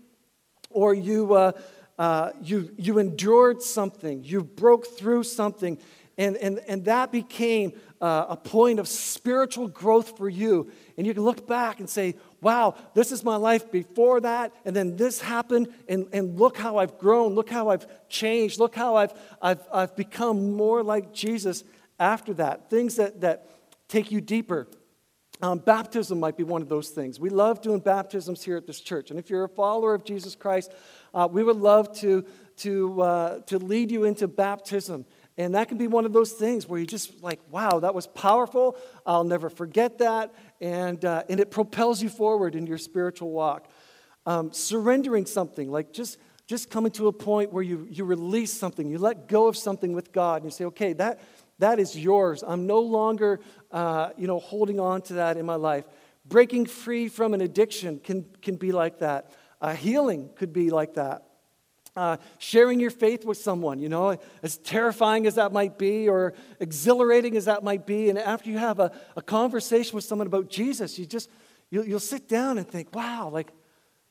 or 0.69 0.93
you, 0.93 1.33
uh, 1.33 1.53
uh, 1.97 2.31
you, 2.41 2.71
you 2.77 2.99
endured 2.99 3.61
something, 3.61 4.23
you 4.23 4.43
broke 4.43 4.87
through 4.87 5.23
something, 5.23 5.77
and, 6.17 6.37
and, 6.37 6.59
and 6.67 6.85
that 6.85 7.11
became 7.11 7.73
uh, 8.01 8.25
a 8.29 8.37
point 8.37 8.79
of 8.79 8.87
spiritual 8.87 9.67
growth 9.67 10.17
for 10.17 10.29
you. 10.29 10.71
And 10.97 11.07
you 11.07 11.13
can 11.13 11.23
look 11.23 11.47
back 11.47 11.79
and 11.79 11.89
say, 11.89 12.15
wow, 12.41 12.75
this 12.93 13.11
is 13.11 13.23
my 13.23 13.35
life 13.35 13.71
before 13.71 14.21
that, 14.21 14.51
and 14.65 14.75
then 14.75 14.97
this 14.97 15.21
happened, 15.21 15.69
and, 15.87 16.07
and 16.11 16.39
look 16.39 16.57
how 16.57 16.77
I've 16.77 16.97
grown, 16.97 17.33
look 17.33 17.49
how 17.49 17.69
I've 17.69 17.87
changed, 18.09 18.59
look 18.59 18.75
how 18.75 18.95
I've, 18.95 19.13
I've, 19.41 19.61
I've 19.71 19.95
become 19.95 20.53
more 20.53 20.83
like 20.83 21.13
Jesus 21.13 21.63
after 21.99 22.33
that. 22.35 22.69
Things 22.69 22.97
that, 22.97 23.21
that 23.21 23.49
take 23.87 24.11
you 24.11 24.21
deeper. 24.21 24.67
Um, 25.41 25.59
baptism 25.59 26.19
might 26.19 26.37
be 26.37 26.43
one 26.43 26.61
of 26.61 26.69
those 26.69 26.89
things. 26.89 27.19
We 27.19 27.29
love 27.29 27.61
doing 27.61 27.79
baptisms 27.79 28.43
here 28.43 28.55
at 28.55 28.65
this 28.65 28.79
church. 28.79 29.09
And 29.09 29.19
if 29.19 29.29
you're 29.29 29.43
a 29.43 29.49
follower 29.49 29.93
of 29.93 30.05
Jesus 30.05 30.35
Christ, 30.35 30.71
uh, 31.13 31.27
we 31.31 31.43
would 31.43 31.57
love 31.57 31.93
to, 31.99 32.25
to, 32.57 33.01
uh, 33.01 33.39
to 33.41 33.57
lead 33.57 33.91
you 33.91 34.03
into 34.03 34.27
baptism. 34.27 35.05
And 35.37 35.55
that 35.55 35.67
can 35.67 35.77
be 35.77 35.87
one 35.87 36.05
of 36.05 36.13
those 36.13 36.33
things 36.33 36.67
where 36.67 36.79
you 36.79 36.85
just 36.85 37.23
like, 37.23 37.39
wow, 37.49 37.79
that 37.79 37.95
was 37.95 38.05
powerful. 38.07 38.77
I'll 39.05 39.23
never 39.23 39.49
forget 39.49 39.97
that. 39.97 40.33
And, 40.61 41.03
uh, 41.03 41.23
and 41.27 41.39
it 41.39 41.49
propels 41.49 42.03
you 42.03 42.09
forward 42.09 42.55
in 42.55 42.67
your 42.67 42.77
spiritual 42.77 43.31
walk. 43.31 43.67
Um, 44.25 44.53
surrendering 44.53 45.25
something, 45.25 45.71
like 45.71 45.91
just, 45.91 46.17
just 46.45 46.69
coming 46.69 46.91
to 46.93 47.07
a 47.07 47.13
point 47.13 47.51
where 47.51 47.63
you, 47.63 47.87
you 47.89 48.05
release 48.05 48.53
something, 48.53 48.89
you 48.89 48.97
let 48.97 49.27
go 49.27 49.47
of 49.47 49.57
something 49.57 49.93
with 49.93 50.11
God, 50.11 50.43
and 50.43 50.45
you 50.45 50.51
say, 50.51 50.65
okay, 50.65 50.93
that, 50.93 51.19
that 51.59 51.79
is 51.79 51.97
yours. 51.97 52.43
I'm 52.45 52.67
no 52.67 52.79
longer, 52.79 53.39
uh, 53.71 54.09
you 54.17 54.27
know, 54.27 54.39
holding 54.39 54.79
on 54.79 55.01
to 55.03 55.13
that 55.15 55.35
in 55.37 55.45
my 55.45 55.55
life. 55.55 55.85
Breaking 56.25 56.65
free 56.65 57.09
from 57.09 57.33
an 57.33 57.41
addiction 57.41 57.99
can, 57.99 58.25
can 58.41 58.55
be 58.55 58.71
like 58.71 58.99
that. 58.99 59.31
Uh, 59.63 59.73
healing 59.73 60.29
could 60.35 60.51
be 60.51 60.69
like 60.69 60.95
that. 60.95 61.23
Uh, 61.95 62.17
sharing 62.37 62.81
your 62.81 62.89
faith 62.89 63.23
with 63.23 63.37
someone, 63.37 63.79
you 63.79 63.87
know, 63.87 64.17
as 64.41 64.57
terrifying 64.57 65.25
as 65.25 65.35
that 65.35 65.53
might 65.53 65.77
be 65.77 66.09
or 66.09 66.33
exhilarating 66.59 67.37
as 67.37 67.45
that 67.45 67.63
might 67.63 67.85
be. 67.85 68.09
And 68.09 68.19
after 68.19 68.49
you 68.49 68.57
have 68.57 68.79
a, 68.79 68.91
a 69.15 69.21
conversation 69.21 69.95
with 69.95 70.03
someone 70.03 70.27
about 70.27 70.49
Jesus, 70.49 70.99
you 70.99 71.05
just, 71.05 71.29
you'll, 71.69 71.85
you'll 71.85 71.99
sit 72.01 72.27
down 72.27 72.57
and 72.57 72.67
think, 72.67 72.93
wow, 72.93 73.29
like, 73.29 73.53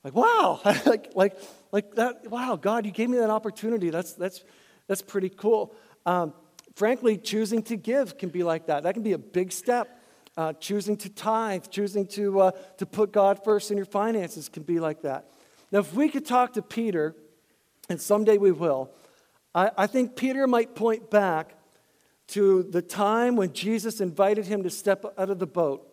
like 0.03 0.15
wow, 0.15 0.61
like, 0.87 1.11
like, 1.15 1.39
like 1.71 1.95
that, 1.97 2.31
wow, 2.31 2.57
God, 2.57 2.87
you 2.87 2.93
gave 2.93 3.11
me 3.11 3.19
that 3.19 3.31
opportunity. 3.31 3.91
That's, 3.91 4.15
that's, 4.15 4.43
that's 4.87 5.03
pretty 5.03 5.29
cool. 5.29 5.75
Um, 6.07 6.33
frankly, 6.77 7.19
choosing 7.19 7.63
to 7.65 7.77
give 7.77 8.17
can 8.17 8.31
be 8.31 8.43
like 8.43 8.69
that. 8.69 8.85
That 8.85 8.95
can 8.95 9.03
be 9.03 9.13
a 9.13 9.19
big 9.19 9.53
step. 9.53 9.99
Uh, 10.35 10.55
choosing 10.55 10.97
to 10.97 11.11
tithe, 11.11 11.67
choosing 11.69 12.07
to, 12.07 12.41
uh, 12.41 12.51
to 12.79 12.87
put 12.87 13.13
God 13.13 13.45
first 13.45 13.71
in 13.71 13.77
your 13.77 13.85
finances 13.85 14.49
can 14.49 14.63
be 14.63 14.81
like 14.81 15.03
that. 15.03 15.29
Now, 15.73 15.79
if 15.79 15.95
we 15.95 16.11
could 16.11 16.27
talk 16.27 16.53
to 16.53 16.63
Peter, 16.63 17.17
and 17.89 18.01
someday 18.01 18.37
we 18.37 18.53
will, 18.53 18.91
I, 19.55 19.71
I 19.77 19.87
think 19.87 20.15
Peter 20.15 20.47
might 20.47 20.75
point 20.75 21.11
back 21.11 21.57
to 22.29 22.63
the 22.63 22.83
time 22.83 23.37
when 23.37 23.53
Jesus 23.53 24.01
invited 24.01 24.47
him 24.47 24.63
to 24.63 24.71
step 24.71 25.05
out 25.19 25.31
of 25.31 25.39
the 25.39 25.47
boat 25.47 25.89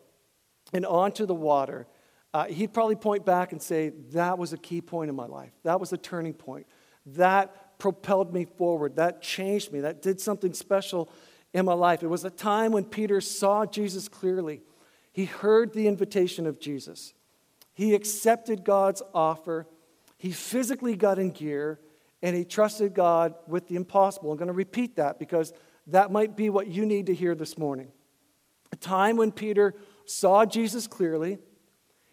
and 0.73 0.85
onto 0.85 1.25
the 1.25 1.33
water. 1.33 1.87
Uh, 2.33 2.45
he'd 2.45 2.73
probably 2.73 2.95
point 2.95 3.25
back 3.25 3.53
and 3.53 3.61
say, 3.61 3.89
That 4.11 4.37
was 4.37 4.53
a 4.53 4.57
key 4.57 4.81
point 4.81 5.09
in 5.09 5.15
my 5.15 5.25
life. 5.25 5.51
That 5.63 5.79
was 5.79 5.93
a 5.93 5.97
turning 5.97 6.33
point. 6.33 6.67
That 7.05 7.79
propelled 7.79 8.33
me 8.33 8.45
forward. 8.45 8.97
That 8.97 9.21
changed 9.21 9.71
me. 9.71 9.79
That 9.79 10.01
did 10.01 10.19
something 10.19 10.53
special 10.53 11.09
in 11.53 11.65
my 11.65 11.73
life. 11.73 12.03
It 12.03 12.07
was 12.07 12.25
a 12.25 12.29
time 12.29 12.73
when 12.73 12.83
Peter 12.83 13.21
saw 13.21 13.65
Jesus 13.65 14.07
clearly. 14.07 14.61
He 15.11 15.25
heard 15.25 15.73
the 15.73 15.87
invitation 15.87 16.45
of 16.45 16.59
Jesus. 16.59 17.13
He 17.79 17.95
accepted 17.95 18.65
God's 18.65 19.01
offer. 19.13 19.65
He 20.17 20.31
physically 20.31 20.97
got 20.97 21.17
in 21.17 21.31
gear 21.31 21.79
and 22.21 22.35
he 22.35 22.43
trusted 22.43 22.93
God 22.93 23.35
with 23.47 23.69
the 23.69 23.77
impossible. 23.77 24.33
I'm 24.33 24.37
going 24.37 24.47
to 24.47 24.53
repeat 24.53 24.97
that 24.97 25.17
because 25.17 25.53
that 25.87 26.11
might 26.11 26.35
be 26.35 26.49
what 26.49 26.67
you 26.67 26.85
need 26.85 27.05
to 27.05 27.13
hear 27.13 27.35
this 27.35 27.57
morning. 27.57 27.87
A 28.73 28.75
time 28.75 29.15
when 29.15 29.31
Peter 29.31 29.75
saw 30.03 30.45
Jesus 30.45 30.87
clearly, 30.87 31.37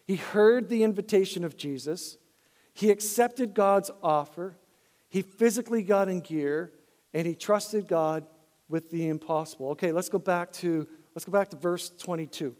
he 0.05 0.15
heard 0.15 0.69
the 0.69 0.85
invitation 0.85 1.43
of 1.43 1.57
Jesus, 1.57 2.17
he 2.73 2.93
accepted 2.93 3.53
God's 3.53 3.91
offer, 4.05 4.57
he 5.09 5.23
physically 5.23 5.83
got 5.83 6.09
in 6.09 6.21
gear 6.21 6.71
and 7.13 7.27
he 7.27 7.35
trusted 7.35 7.89
God 7.89 8.25
with 8.69 8.93
the 8.93 9.09
impossible. 9.09 9.71
Okay, 9.71 9.91
let's 9.91 10.11
go 10.11 10.21
back 10.21 10.53
to 10.53 10.87
let's 11.17 11.25
go 11.25 11.33
back 11.33 11.49
to 11.49 11.57
verse 11.57 11.91
22. 11.99 12.55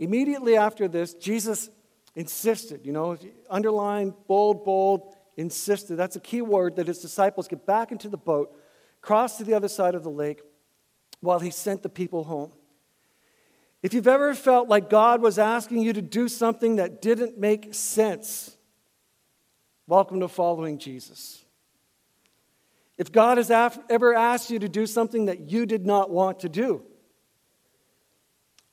Immediately 0.00 0.56
after 0.56 0.88
this, 0.88 1.14
Jesus 1.14 1.70
insisted, 2.14 2.84
you 2.84 2.92
know, 2.92 3.16
underline, 3.50 4.14
bold, 4.26 4.64
bold, 4.64 5.14
insisted. 5.36 5.96
That's 5.96 6.16
a 6.16 6.20
key 6.20 6.42
word 6.42 6.76
that 6.76 6.86
his 6.86 7.00
disciples 7.00 7.48
get 7.48 7.66
back 7.66 7.92
into 7.92 8.08
the 8.08 8.16
boat, 8.16 8.56
cross 9.00 9.38
to 9.38 9.44
the 9.44 9.54
other 9.54 9.68
side 9.68 9.94
of 9.94 10.02
the 10.02 10.10
lake 10.10 10.40
while 11.20 11.40
he 11.40 11.50
sent 11.50 11.82
the 11.82 11.88
people 11.88 12.24
home. 12.24 12.52
If 13.82 13.92
you've 13.92 14.08
ever 14.08 14.34
felt 14.34 14.68
like 14.68 14.88
God 14.88 15.20
was 15.20 15.38
asking 15.38 15.82
you 15.82 15.92
to 15.92 16.02
do 16.02 16.28
something 16.28 16.76
that 16.76 17.02
didn't 17.02 17.38
make 17.38 17.74
sense, 17.74 18.56
Welcome 19.86 20.20
to 20.20 20.28
following 20.28 20.78
Jesus. 20.78 21.44
If 22.96 23.12
God 23.12 23.36
has 23.36 23.50
ever 23.50 24.14
asked 24.14 24.50
you 24.50 24.58
to 24.60 24.68
do 24.68 24.86
something 24.86 25.26
that 25.26 25.50
you 25.50 25.66
did 25.66 25.84
not 25.84 26.10
want 26.10 26.40
to 26.40 26.48
do, 26.48 26.82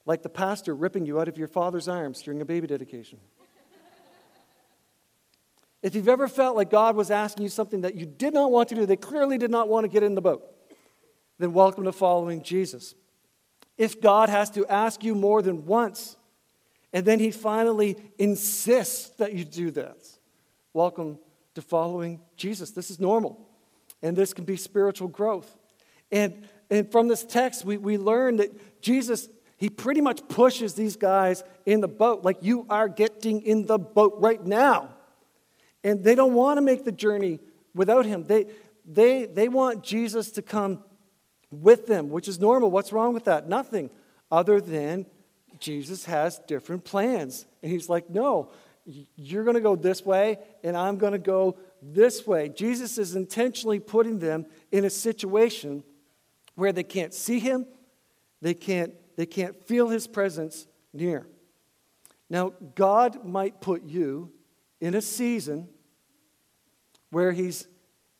like 0.06 0.24
the 0.24 0.30
pastor 0.30 0.76
ripping 0.76 1.06
you 1.06 1.20
out 1.20 1.28
of 1.28 1.38
your 1.38 1.48
father's 1.48 1.88
arms 1.88 2.22
during 2.22 2.42
a 2.42 2.46
baby 2.46 2.68
dedication. 2.68 3.20
if 5.82 5.96
you've 5.96 6.10
ever 6.10 6.28
felt 6.28 6.56
like 6.56 6.70
God 6.70 6.96
was 6.96 7.12
asking 7.12 7.44
you 7.44 7.50
something 7.50 7.82
that 7.82 7.96
you 7.96 8.06
did 8.06 8.34
not 8.34 8.52
want 8.52 8.70
to 8.70 8.76
do, 8.76 8.86
they 8.86 8.96
clearly 8.96 9.38
did 9.38 9.52
not 9.52 9.68
want 9.68 9.84
to 9.84 9.88
get 9.88 10.04
in 10.04 10.16
the 10.16 10.22
boat, 10.22 10.44
then 11.38 11.54
welcome 11.54 11.84
to 11.84 11.92
following 11.92 12.42
Jesus. 12.42 12.96
If 13.78 14.02
God 14.02 14.30
has 14.30 14.50
to 14.52 14.66
ask 14.68 15.04
you 15.04 15.16
more 15.16 15.42
than 15.42 15.66
once, 15.66 16.18
and 16.94 17.06
then 17.06 17.20
he 17.20 17.32
finally 17.32 17.98
insists 18.18 19.10
that 19.18 19.34
you 19.34 19.46
do 19.46 19.72
this, 19.72 20.20
welcome 20.74 21.20
to 21.56 21.62
following 21.62 22.22
Jesus. 22.36 22.72
This 22.72 22.92
is 22.92 23.00
normal, 23.00 23.48
and 24.02 24.16
this 24.16 24.34
can 24.34 24.46
be 24.46 24.58
spiritual 24.58 25.08
growth. 25.08 25.58
And, 26.12 26.48
and 26.70 26.92
from 26.92 27.08
this 27.08 27.24
text, 27.24 27.64
we, 27.64 27.78
we 27.78 27.98
learn 27.98 28.38
that 28.38 28.82
Jesus, 28.82 29.30
he 29.62 29.70
pretty 29.70 30.02
much 30.02 30.28
pushes 30.28 30.74
these 30.74 30.98
guys 30.98 31.44
in 31.68 31.82
the 31.82 31.88
boat, 31.88 32.24
like 32.24 32.38
you 32.42 32.66
are 32.68 32.90
getting 32.90 33.44
in 33.44 33.68
the 33.68 33.78
boat 33.78 34.16
right 34.18 34.44
now. 34.44 34.90
And 35.84 36.04
they 36.04 36.16
don't 36.16 36.34
want 36.34 36.58
to 36.58 36.62
make 36.62 36.84
the 36.84 36.92
journey 36.92 37.38
without 37.76 38.08
him. 38.08 38.24
They, 38.24 38.48
they, 38.88 39.28
they 39.28 39.50
want 39.50 39.84
Jesus 39.84 40.32
to 40.32 40.42
come 40.42 40.84
with 41.52 41.86
them, 41.86 42.10
which 42.10 42.28
is 42.28 42.40
normal. 42.40 42.72
What's 42.72 42.92
wrong 42.92 43.14
with 43.14 43.26
that? 43.26 43.48
Nothing, 43.48 43.92
other 44.32 44.60
than 44.60 45.06
Jesus 45.60 46.06
has 46.06 46.40
different 46.48 46.84
plans. 46.84 47.46
And 47.62 47.72
he's 47.72 47.88
like, 47.88 48.10
no, 48.10 48.50
you're 49.16 49.44
going 49.44 49.54
to 49.54 49.62
go 49.62 49.76
this 49.76 50.04
way, 50.04 50.40
and 50.64 50.76
I'm 50.76 50.98
going 50.98 51.14
to 51.14 51.20
go 51.20 51.60
this 51.84 52.26
way. 52.26 52.50
Jesus 52.50 52.98
is 52.98 53.16
intentionally 53.16 53.80
putting 53.80 54.18
them 54.18 54.48
in 54.72 54.86
a 54.86 54.90
situation 54.90 55.84
where 56.56 56.74
they 56.74 56.82
can't 56.82 57.14
see 57.14 57.38
him, 57.38 57.68
they 58.42 58.56
can't, 58.56 58.96
they 59.16 59.26
can't 59.26 59.56
feel 59.66 59.90
his 59.90 60.08
presence 60.08 60.68
near. 60.94 61.28
Now, 62.30 62.54
God 62.76 63.26
might 63.26 63.62
put 63.62 63.84
you 63.84 64.32
in 64.80 64.96
a 64.96 65.02
season 65.02 65.68
where 67.10 67.32
he's, 67.32 67.68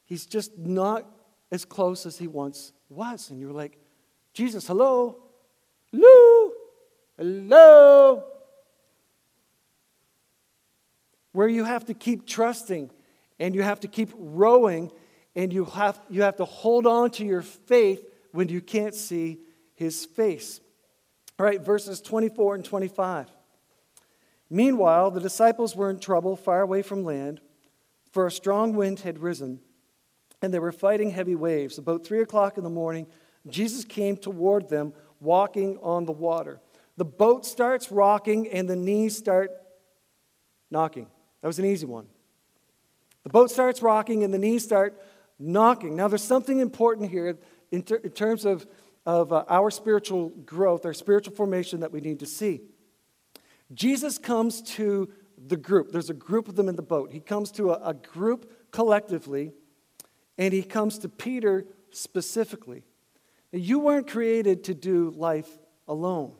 he's 0.06 0.26
just 0.26 0.58
not 0.58 1.10
as 1.52 1.66
close 1.66 2.06
as 2.06 2.18
he 2.18 2.28
once 2.28 2.74
was. 2.90 3.30
And 3.30 3.40
you're 3.40 3.54
like, 3.54 3.78
Jesus, 4.34 4.68
hello? 4.68 5.24
Hello? 5.92 6.52
Hello? 7.18 8.24
where 11.32 11.48
you 11.48 11.64
have 11.64 11.86
to 11.86 11.94
keep 11.94 12.26
trusting 12.26 12.92
and 13.40 13.56
you 13.56 13.64
have 13.64 13.80
to 13.82 13.88
keep 13.88 14.10
rowing 14.16 14.92
and 15.36 15.54
you 15.54 15.66
have, 15.66 16.00
you 16.10 16.24
have 16.24 16.36
to 16.38 16.46
hold 16.46 16.86
on 16.86 17.10
to 17.12 17.26
your 17.26 17.42
faith 17.42 18.06
when 18.32 18.50
you 18.50 18.62
can't 18.62 18.94
see 18.94 19.40
his 19.76 20.06
face. 20.06 20.60
All 21.40 21.46
right, 21.46 21.62
verses 21.62 22.02
24 22.02 22.56
and 22.56 22.66
25. 22.66 23.28
Meanwhile, 24.50 25.12
the 25.12 25.20
disciples 25.20 25.76
were 25.76 25.90
in 25.90 26.00
trouble 26.00 26.36
far 26.36 26.62
away 26.62 26.82
from 26.82 27.04
land, 27.04 27.42
for 28.12 28.28
a 28.28 28.32
strong 28.32 28.74
wind 28.74 29.00
had 29.00 29.20
risen, 29.20 29.62
and 30.42 30.54
they 30.54 30.60
were 30.60 30.72
fighting 30.72 31.12
heavy 31.12 31.36
waves. 31.36 31.78
About 31.78 32.06
three 32.06 32.22
o'clock 32.22 32.58
in 32.58 32.64
the 32.64 32.70
morning, 32.70 33.08
Jesus 33.48 33.86
came 33.86 34.18
toward 34.18 34.70
them 34.70 34.94
walking 35.20 35.78
on 35.82 36.06
the 36.06 36.12
water. 36.12 36.60
The 36.98 37.06
boat 37.06 37.46
starts 37.46 37.92
rocking, 37.92 38.50
and 38.50 38.70
the 38.70 38.76
knees 38.76 39.18
start 39.18 39.52
knocking. 40.70 41.08
That 41.42 41.48
was 41.48 41.60
an 41.60 41.66
easy 41.66 41.86
one. 41.86 42.08
The 43.24 43.30
boat 43.30 43.52
starts 43.52 43.82
rocking 43.82 44.24
and 44.24 44.34
the 44.34 44.40
knees 44.40 44.64
start 44.64 45.00
knocking. 45.38 45.96
Now, 45.96 46.08
there's 46.08 46.24
something 46.24 46.60
important 46.60 47.12
here 47.12 47.38
in, 47.72 47.84
ter- 47.84 47.98
in 47.98 48.12
terms 48.12 48.46
of, 48.46 48.66
of 49.06 49.34
uh, 49.34 49.44
our 49.48 49.72
spiritual 49.72 50.30
growth, 50.30 50.86
our 50.86 50.94
spiritual 50.94 51.34
formation 51.34 51.80
that 51.80 51.92
we 51.92 52.02
need 52.02 52.20
to 52.20 52.26
see. 52.26 52.62
Jesus 53.74 54.18
comes 54.18 54.62
to 54.62 55.12
the 55.38 55.58
group. 55.58 55.92
There's 55.92 56.10
a 56.10 56.16
group 56.16 56.48
of 56.48 56.56
them 56.56 56.70
in 56.70 56.76
the 56.76 56.82
boat. 56.82 57.12
He 57.12 57.20
comes 57.20 57.52
to 57.54 57.72
a, 57.72 57.90
a 57.90 57.94
group 57.94 58.72
collectively, 58.72 59.52
and 60.38 60.54
he 60.54 60.64
comes 60.64 61.00
to 61.00 61.10
Peter 61.10 61.66
specifically. 61.92 62.84
Now, 63.52 63.60
you 63.60 63.80
weren't 63.80 64.08
created 64.08 64.64
to 64.66 64.74
do 64.74 65.12
life 65.12 65.50
alone. 65.88 66.36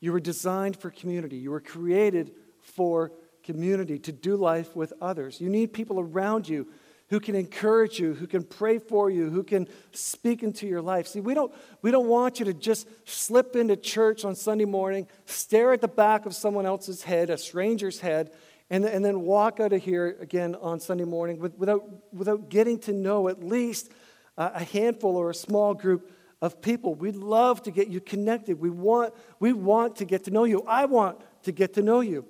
You 0.00 0.12
were 0.12 0.20
designed 0.20 0.76
for 0.76 0.90
community. 0.90 1.36
You 1.36 1.50
were 1.50 1.60
created 1.60 2.32
for 2.60 3.12
community, 3.42 3.98
to 3.98 4.12
do 4.12 4.36
life 4.36 4.76
with 4.76 4.92
others. 5.00 5.40
You 5.40 5.48
need 5.48 5.72
people 5.72 5.98
around 5.98 6.48
you 6.48 6.68
who 7.12 7.20
can 7.20 7.34
encourage 7.34 8.00
you, 8.00 8.14
who 8.14 8.26
can 8.26 8.42
pray 8.42 8.78
for 8.78 9.10
you, 9.10 9.28
who 9.28 9.42
can 9.42 9.68
speak 9.90 10.42
into 10.42 10.66
your 10.66 10.80
life. 10.80 11.06
See, 11.06 11.20
we 11.20 11.34
don't, 11.34 11.52
we 11.82 11.90
don't 11.90 12.08
want 12.08 12.38
you 12.38 12.46
to 12.46 12.54
just 12.54 12.88
slip 13.04 13.54
into 13.54 13.76
church 13.76 14.24
on 14.24 14.34
Sunday 14.34 14.64
morning, 14.64 15.06
stare 15.26 15.74
at 15.74 15.82
the 15.82 15.88
back 15.88 16.24
of 16.24 16.34
someone 16.34 16.64
else's 16.64 17.02
head, 17.02 17.28
a 17.28 17.36
stranger's 17.36 18.00
head, 18.00 18.30
and, 18.70 18.86
and 18.86 19.04
then 19.04 19.20
walk 19.20 19.60
out 19.60 19.74
of 19.74 19.82
here 19.82 20.16
again 20.22 20.54
on 20.54 20.80
Sunday 20.80 21.04
morning 21.04 21.38
with, 21.38 21.54
without, 21.58 21.84
without 22.14 22.48
getting 22.48 22.78
to 22.78 22.94
know 22.94 23.28
at 23.28 23.44
least 23.44 23.92
a 24.38 24.64
handful 24.64 25.18
or 25.18 25.28
a 25.28 25.34
small 25.34 25.74
group 25.74 26.10
of 26.40 26.62
people. 26.62 26.94
We'd 26.94 27.16
love 27.16 27.62
to 27.64 27.70
get 27.70 27.88
you 27.88 28.00
connected. 28.00 28.58
We 28.58 28.70
want, 28.70 29.12
we 29.38 29.52
want 29.52 29.96
to 29.96 30.06
get 30.06 30.24
to 30.24 30.30
know 30.30 30.44
you. 30.44 30.64
I 30.66 30.86
want 30.86 31.20
to 31.42 31.52
get 31.52 31.74
to 31.74 31.82
know 31.82 32.00
you. 32.00 32.24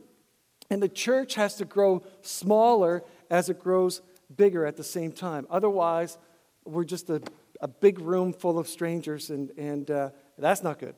And 0.71 0.83
the 0.83 0.89
church 0.89 1.37
has 1.37 1.55
to 1.59 1.65
grow 1.65 2.03
smaller 2.23 3.05
as 3.31 3.49
it 3.49 3.61
grows 3.61 4.03
bigger 4.37 4.67
at 4.67 4.77
the 4.77 4.85
same 4.85 5.12
time. 5.12 5.47
Otherwise, 5.51 6.19
we're 6.65 6.85
just 6.85 7.11
a, 7.11 7.23
a 7.61 7.69
big 7.69 7.99
room 7.99 8.33
full 8.33 8.59
of 8.59 8.69
strangers, 8.69 9.31
and, 9.31 9.51
and 9.59 9.91
uh, 9.91 10.11
that's 10.39 10.62
not 10.62 10.79
good. 10.79 10.95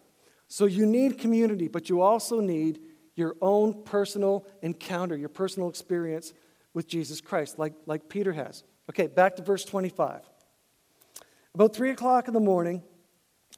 So 0.49 0.67
you 0.67 0.87
need 0.87 1.19
community, 1.19 1.69
but 1.69 1.88
you 1.88 2.00
also 2.00 2.41
need 2.41 2.81
your 3.14 3.37
own 3.41 3.85
personal 3.85 4.47
encounter, 4.62 5.17
your 5.17 5.29
personal 5.29 5.69
experience 5.69 6.33
with 6.73 6.87
Jesus 6.87 7.21
Christ, 7.21 7.59
like, 7.59 7.75
like 7.87 8.09
Peter 8.09 8.33
has. 8.33 8.64
Okay, 8.91 9.07
back 9.07 9.37
to 9.37 9.43
verse 9.43 9.64
25. 9.64 10.21
About 11.55 11.75
3 11.75 11.91
o'clock 11.91 12.29
in 12.29 12.35
the 12.35 12.41
morning, 12.41 12.83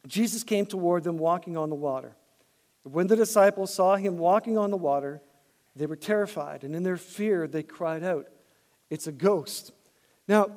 Jesus 0.07 0.45
came 0.45 0.67
toward 0.67 1.05
them 1.05 1.17
walking 1.17 1.57
on 1.57 1.71
the 1.71 1.75
water. 1.75 2.15
When 2.83 3.07
the 3.07 3.17
disciples 3.17 3.75
saw 3.75 3.97
him 3.97 4.19
walking 4.19 4.59
on 4.59 4.71
the 4.71 4.77
water, 4.77 5.23
they 5.75 5.87
were 5.87 5.97
terrified, 5.97 6.63
and 6.63 6.77
in 6.77 6.83
their 6.83 6.97
fear 6.97 7.49
they 7.49 7.63
cried 7.63 8.05
out, 8.05 8.29
it's 8.91 9.07
a 9.07 9.13
ghost. 9.13 9.73
Now, 10.29 10.51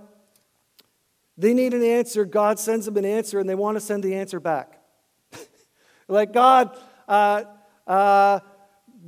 they 1.37 1.53
need 1.53 1.73
an 1.73 1.83
answer. 1.83 2.25
God 2.25 2.59
sends 2.59 2.85
them 2.85 2.97
an 2.97 3.05
answer, 3.05 3.39
and 3.39 3.49
they 3.49 3.55
want 3.55 3.77
to 3.77 3.81
send 3.81 4.03
the 4.03 4.15
answer 4.15 4.39
back. 4.39 4.81
like, 6.07 6.33
God, 6.33 6.77
uh, 7.07 7.43
uh, 7.87 8.39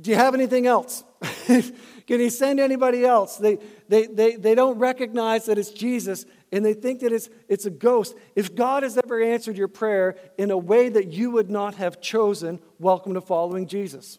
do 0.00 0.10
you 0.10 0.16
have 0.16 0.34
anything 0.34 0.66
else? 0.66 1.04
Can 1.46 2.20
he 2.20 2.30
send 2.30 2.58
anybody 2.58 3.04
else? 3.04 3.36
They, 3.36 3.58
they, 3.88 4.06
they, 4.06 4.36
they 4.36 4.54
don't 4.54 4.78
recognize 4.78 5.46
that 5.46 5.58
it's 5.58 5.70
Jesus 5.70 6.26
and 6.52 6.64
they 6.64 6.74
think 6.74 7.00
that 7.00 7.12
it's, 7.12 7.30
it's 7.48 7.64
a 7.64 7.70
ghost. 7.70 8.14
If 8.36 8.54
God 8.54 8.82
has 8.82 8.98
ever 8.98 9.22
answered 9.22 9.56
your 9.56 9.68
prayer 9.68 10.16
in 10.36 10.50
a 10.50 10.58
way 10.58 10.90
that 10.90 11.12
you 11.12 11.30
would 11.30 11.50
not 11.50 11.76
have 11.76 12.00
chosen, 12.00 12.60
welcome 12.78 13.14
to 13.14 13.22
following 13.22 13.66
Jesus. 13.66 14.18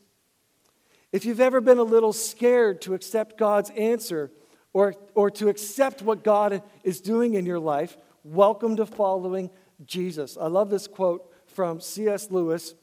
If 1.12 1.26
you've 1.26 1.40
ever 1.40 1.62
been 1.62 1.78
a 1.78 1.84
little 1.84 2.12
scared 2.12 2.82
to 2.82 2.96
accept 2.96 3.38
God's 3.38 3.70
answer, 3.72 4.32
or, 4.74 4.96
or 5.14 5.30
to 5.32 5.50
accept 5.50 6.02
what 6.02 6.24
God 6.24 6.64
is 6.84 7.00
doing 7.00 7.36
in 7.36 7.46
your 7.46 7.60
life, 7.60 7.96
welcome 8.24 8.76
to 8.78 8.86
following 8.86 9.52
Jesus. 9.86 10.36
I 10.40 10.48
love 10.48 10.70
this 10.70 10.88
quote 10.88 11.32
from 11.46 11.80
C.S. 11.80 12.32
Lewis 12.32 12.74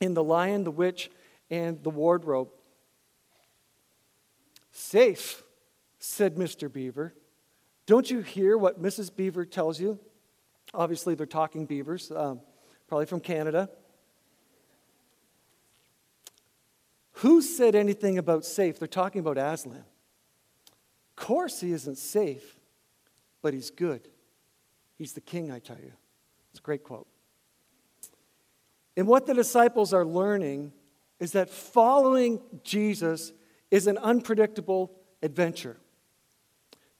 in 0.00 0.14
The 0.14 0.24
Lion, 0.24 0.64
the 0.64 0.70
Witch, 0.70 1.10
and 1.48 1.82
the 1.82 1.90
Wardrobe. 1.90 2.48
Safe, 4.72 5.42
said 5.98 6.34
Mr. 6.34 6.72
Beaver. 6.72 7.14
Don't 7.86 8.10
you 8.10 8.20
hear 8.20 8.58
what 8.58 8.82
Mrs. 8.82 9.14
Beaver 9.14 9.44
tells 9.44 9.80
you? 9.80 9.98
Obviously, 10.74 11.14
they're 11.14 11.26
talking 11.26 11.66
beavers, 11.66 12.10
um, 12.12 12.40
probably 12.88 13.06
from 13.06 13.20
Canada. 13.20 13.68
Who 17.14 17.42
said 17.42 17.74
anything 17.74 18.18
about 18.18 18.44
safe? 18.44 18.78
They're 18.78 18.88
talking 18.88 19.20
about 19.20 19.36
Aslan 19.36 19.84
course, 21.20 21.60
he 21.60 21.72
isn't 21.72 21.98
safe, 21.98 22.58
but 23.42 23.54
he's 23.54 23.70
good. 23.70 24.08
He's 24.98 25.12
the 25.12 25.20
king, 25.20 25.52
I 25.52 25.60
tell 25.60 25.78
you. 25.78 25.92
It's 26.50 26.58
a 26.58 26.62
great 26.62 26.82
quote. 26.82 27.06
And 28.96 29.06
what 29.06 29.26
the 29.26 29.34
disciples 29.34 29.94
are 29.94 30.04
learning 30.04 30.72
is 31.20 31.32
that 31.32 31.48
following 31.48 32.40
Jesus 32.64 33.32
is 33.70 33.86
an 33.86 33.98
unpredictable 33.98 34.90
adventure. 35.22 35.76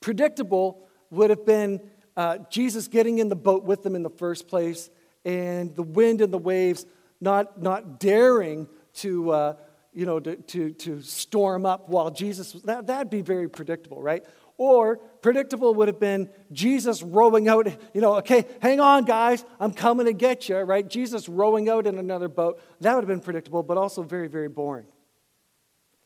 Predictable 0.01 0.87
would 1.11 1.31
have 1.31 1.45
been 1.45 1.81
uh, 2.17 2.39
Jesus 2.51 2.87
getting 2.87 3.19
in 3.19 3.29
the 3.29 3.37
boat 3.37 3.65
with 3.65 3.83
them 3.83 3.97
in 3.97 4.03
the 4.03 4.11
first 4.11 4.47
place 4.47 4.91
and 5.25 5.75
the 5.75 5.83
wind 5.83 6.21
and 6.21 6.33
the 6.33 6.39
waves 6.39 6.87
not, 7.21 7.61
not 7.61 7.99
daring 7.99 8.69
to, 8.95 9.31
uh, 9.31 9.55
you 9.93 10.07
know, 10.07 10.21
to, 10.21 10.37
to, 10.37 10.71
to 10.73 11.03
storm 11.03 11.67
up 11.67 11.89
while 11.89 12.11
Jesus 12.11 12.55
was, 12.55 12.63
that, 12.65 12.87
that'd 12.87 13.11
be 13.11 13.23
very 13.23 13.49
predictable, 13.49 14.01
right? 14.01 14.25
Or 14.57 14.99
predictable 15.23 15.75
would 15.75 15.89
have 15.89 15.99
been 15.99 16.29
Jesus 16.53 17.03
rowing 17.03 17.49
out, 17.49 17.67
you 17.95 18.01
know, 18.01 18.17
okay, 18.17 18.45
hang 18.61 18.79
on, 18.79 19.05
guys, 19.05 19.45
I'm 19.59 19.73
coming 19.73 20.07
to 20.07 20.13
get 20.13 20.49
you, 20.49 20.59
right? 20.59 20.87
Jesus 20.87 21.29
rowing 21.29 21.69
out 21.69 21.87
in 21.87 21.99
another 21.99 22.29
boat. 22.29 22.61
That 22.81 22.95
would 22.95 23.03
have 23.03 23.09
been 23.09 23.21
predictable, 23.21 23.63
but 23.63 23.79
also 23.79 24.03
very, 24.03 24.29
very 24.29 24.49
boring. 24.49 24.87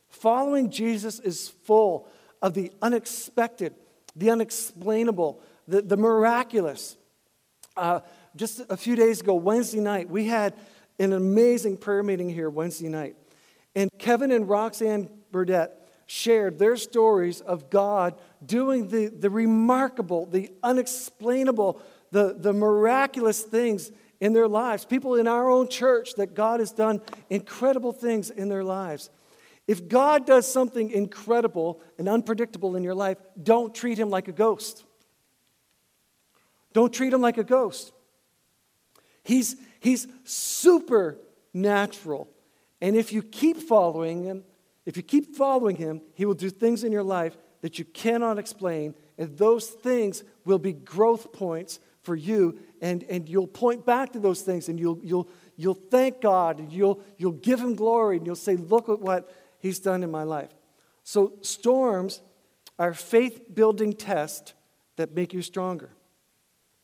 Following 0.09 0.71
Jesus 0.71 1.19
is 1.19 1.49
full 1.49 2.09
of 2.41 2.55
the 2.55 2.71
unexpected, 2.81 3.75
the 4.15 4.31
unexplainable, 4.31 5.43
the, 5.67 5.83
the 5.83 5.97
miraculous. 5.97 6.97
Uh, 7.77 8.01
just 8.37 8.63
a 8.71 8.77
few 8.77 8.95
days 8.95 9.21
ago, 9.21 9.35
Wednesday 9.35 9.81
night, 9.81 10.09
we 10.09 10.27
had 10.27 10.55
an 11.01 11.13
amazing 11.13 11.77
prayer 11.77 12.03
meeting 12.03 12.29
here 12.29 12.49
Wednesday 12.49 12.89
night. 12.89 13.17
And 13.75 13.91
Kevin 13.99 14.31
and 14.31 14.49
Roxanne 14.49 15.09
Burdett 15.33 15.85
shared 16.07 16.59
their 16.59 16.77
stories 16.77 17.41
of 17.41 17.71
God 17.71 18.15
doing 18.45 18.89
the, 18.89 19.09
the 19.09 19.31
remarkable, 19.31 20.27
the 20.27 20.51
unexplainable, 20.63 21.81
the, 22.11 22.37
the 22.39 22.53
miraculous 22.53 23.43
things 23.43 23.91
in 24.21 24.33
their 24.33 24.49
lives. 24.49 24.85
People 24.85 25.17
in 25.17 25.27
our 25.27 25.49
own 25.49 25.69
church 25.69 26.15
that 26.15 26.35
God 26.35 26.61
has 26.61 26.73
done 26.73 27.01
incredible 27.31 27.93
things 27.93 28.31
in 28.31 28.49
their 28.49 28.65
lives. 28.65 29.11
If 29.67 29.89
God 29.89 30.27
does 30.27 30.51
something 30.51 30.91
incredible 30.91 31.81
and 31.99 32.09
unpredictable 32.09 32.77
in 32.77 32.85
your 32.85 32.95
life, 32.95 33.17
don't 33.43 33.75
treat 33.75 33.99
him 33.99 34.11
like 34.11 34.29
a 34.29 34.33
ghost. 34.33 34.85
Don't 36.75 36.93
treat 36.93 37.13
him 37.13 37.23
like 37.23 37.39
a 37.39 37.45
ghost. 37.45 37.93
He's, 39.23 39.57
he's 39.81 40.07
supernatural. 40.25 42.29
And 42.85 42.97
if 42.97 43.15
you 43.15 43.23
keep 43.23 43.57
following 43.57 44.25
him, 44.25 44.45
if 44.85 44.99
you 44.99 45.03
keep 45.03 45.35
following 45.35 45.77
him, 45.77 46.03
he 46.13 46.27
will 46.27 46.35
do 46.35 46.51
things 46.51 46.85
in 46.85 46.93
your 46.93 47.03
life 47.03 47.35
that 47.63 47.79
you 47.79 47.85
cannot 47.87 48.39
explain, 48.39 48.95
and 49.17 49.39
those 49.39 49.69
things 49.69 50.23
will 50.45 50.59
be 50.59 50.75
growth 50.75 51.33
points 51.33 51.81
for 52.03 52.15
you, 52.15 52.59
and, 52.83 53.03
and 53.05 53.27
you'll 53.27 53.47
point 53.47 53.87
back 53.87 54.13
to 54.13 54.19
those 54.19 54.43
things, 54.43 54.69
and 54.69 54.79
you'll, 54.79 55.01
you'll, 55.03 55.31
you'll 55.57 55.81
thank 55.91 56.21
God, 56.21 56.59
and 56.59 56.71
you'll, 56.71 57.01
you'll 57.17 57.33
give 57.33 57.59
him 57.59 57.75
glory, 57.75 58.19
and 58.19 58.27
you'll 58.27 58.37
say, 58.37 58.55
Look 58.55 58.91
at 58.91 59.01
what 59.01 59.35
he's 59.61 59.79
done 59.79 60.03
in 60.03 60.11
my 60.11 60.25
life. 60.25 60.51
So, 61.05 61.39
storms 61.41 62.21
are 62.79 62.93
faith 62.93 63.55
building 63.55 63.95
tests 63.95 64.53
that 64.97 65.15
make 65.15 65.33
you 65.33 65.41
stronger. 65.41 65.89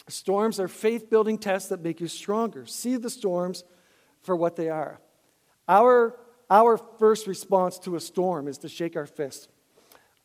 Storms 0.09 0.59
are 0.61 0.69
faith 0.69 1.11
building 1.11 1.37
tests 1.37 1.69
that 1.69 1.83
make 1.83 2.01
you 2.01 2.09
stronger. 2.09 2.65
See 2.65 2.97
the 2.97 3.11
storms 3.11 3.65
for 4.23 4.35
what 4.35 4.57
they 4.57 4.71
are. 4.71 4.99
Our, 5.71 6.17
our 6.51 6.77
first 6.77 7.29
response 7.29 7.79
to 7.81 7.95
a 7.95 8.01
storm 8.01 8.49
is 8.49 8.59
to 8.59 8.69
shake 8.69 8.97
our 8.97 9.07
fist. 9.07 9.49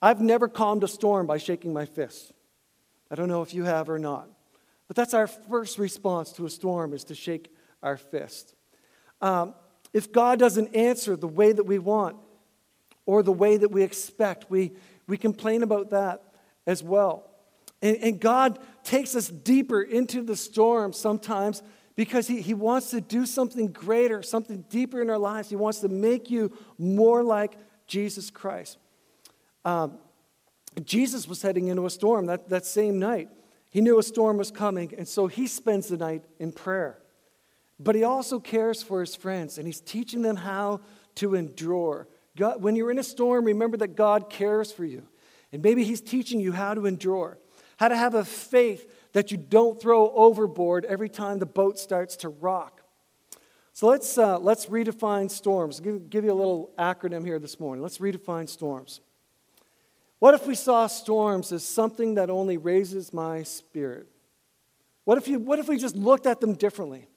I've 0.02 0.20
never 0.20 0.48
calmed 0.48 0.84
a 0.84 0.88
storm 0.88 1.28
by 1.28 1.38
shaking 1.38 1.72
my 1.72 1.86
fist. 1.86 2.34
I 3.12 3.16
don't 3.16 3.28
know 3.28 3.44
if 3.44 3.54
you 3.54 3.64
have 3.64 3.88
or 3.88 4.00
not. 4.00 4.28
But 4.88 4.96
that's 4.96 5.14
our 5.14 5.28
first 5.28 5.78
response 5.78 6.32
to 6.34 6.48
a 6.48 6.50
storm 6.50 6.94
is 6.94 7.04
to 7.06 7.16
shake 7.16 7.54
our 7.84 7.96
fist. 7.96 8.56
Um, 9.22 9.54
if 9.94 10.12
God 10.12 10.40
doesn't 10.40 10.76
answer 10.76 11.16
the 11.16 11.28
way 11.28 11.52
that 11.52 11.66
we 11.66 11.78
want 11.78 12.18
or 13.06 13.22
the 13.22 13.32
way 13.32 13.56
that 13.58 13.70
we 13.70 13.84
expect, 13.84 14.50
we, 14.50 14.72
we 15.08 15.16
complain 15.16 15.62
about 15.62 15.92
that 15.92 16.24
as 16.66 16.82
well. 16.82 17.30
And, 17.84 17.98
and 17.98 18.20
God 18.20 18.58
takes 18.84 19.16
us 19.16 19.28
deeper 19.28 19.84
into 19.84 20.24
the 20.24 20.36
storm 20.36 20.92
sometimes 20.92 21.62
because 21.96 22.28
he, 22.28 22.42
he 22.42 22.54
wants 22.54 22.92
to 22.92 23.02
do 23.02 23.26
something 23.26 23.68
greater, 23.68 24.22
something 24.22 24.66
deeper 24.70 25.02
in 25.02 25.10
our 25.10 25.18
lives. 25.18 25.50
He 25.50 25.56
wants 25.56 25.80
to 25.80 25.88
make 25.88 26.30
you 26.30 26.52
more 26.78 27.24
like 27.24 27.58
Jesus 27.88 28.30
Christ. 28.30 28.78
Um, 29.64 29.98
Jesus 30.84 31.28
was 31.28 31.42
heading 31.42 31.68
into 31.68 31.86
a 31.86 31.90
storm 31.90 32.26
that, 32.26 32.50
that 32.50 32.66
same 32.66 33.00
night. 33.00 33.30
He 33.70 33.82
knew 33.82 33.98
a 34.00 34.04
storm 34.04 34.38
was 34.38 34.52
coming, 34.52 34.94
and 34.98 35.08
so 35.08 35.28
he 35.28 35.48
spends 35.48 35.88
the 35.88 35.98
night 35.98 36.24
in 36.40 36.52
prayer. 36.52 37.00
But 37.80 37.96
he 37.96 38.04
also 38.04 38.40
cares 38.40 38.82
for 38.82 39.02
his 39.02 39.16
friends, 39.16 39.58
and 39.58 39.68
he's 39.68 39.82
teaching 39.82 40.22
them 40.22 40.38
how 40.38 40.82
to 41.16 41.36
endure. 41.36 42.08
God, 42.38 42.62
when 42.62 42.76
you're 42.76 42.92
in 42.92 43.00
a 43.00 43.04
storm, 43.04 43.46
remember 43.46 43.78
that 43.78 43.96
God 43.96 44.30
cares 44.30 44.72
for 44.72 44.86
you. 44.86 45.08
And 45.52 45.62
maybe 45.62 45.84
he's 45.84 46.02
teaching 46.02 46.40
you 46.40 46.52
how 46.52 46.74
to 46.74 46.86
endure, 46.86 47.38
how 47.78 47.88
to 47.88 47.96
have 47.96 48.14
a 48.14 48.26
faith 48.26 48.90
that 49.16 49.32
you 49.32 49.38
don't 49.38 49.82
throw 49.82 50.12
overboard 50.12 50.84
every 50.84 51.08
time 51.08 51.40
the 51.40 51.46
boat 51.46 51.80
starts 51.80 52.18
to 52.18 52.28
rock. 52.28 52.82
So 53.72 53.88
let's, 53.88 54.18
uh, 54.18 54.38
let's 54.40 54.66
redefine 54.66 55.32
storms. 55.32 55.80
Give, 55.80 56.10
give 56.10 56.26
you 56.26 56.34
a 56.34 56.36
little 56.36 56.72
acronym 56.78 57.24
here 57.24 57.40
this 57.40 57.58
morning. 57.58 57.82
Let's 57.82 58.00
redefine 58.00 58.50
storms. 58.50 59.00
What 60.20 60.34
if 60.34 60.46
we 60.46 60.54
saw 60.54 60.88
storms 60.88 61.54
as 61.54 61.64
something 61.64 62.16
that 62.16 62.30
only 62.30 62.58
raises 62.58 63.14
my 63.14 63.44
spirit? 63.44 64.08
What 65.06 65.18
if, 65.18 65.30
you, 65.30 65.40
what 65.40 65.60
if 65.60 65.70
we 65.70 65.78
just 65.78 65.96
looked 65.96 66.26
at 66.26 66.42
them 66.42 66.54
differently? 66.54 67.08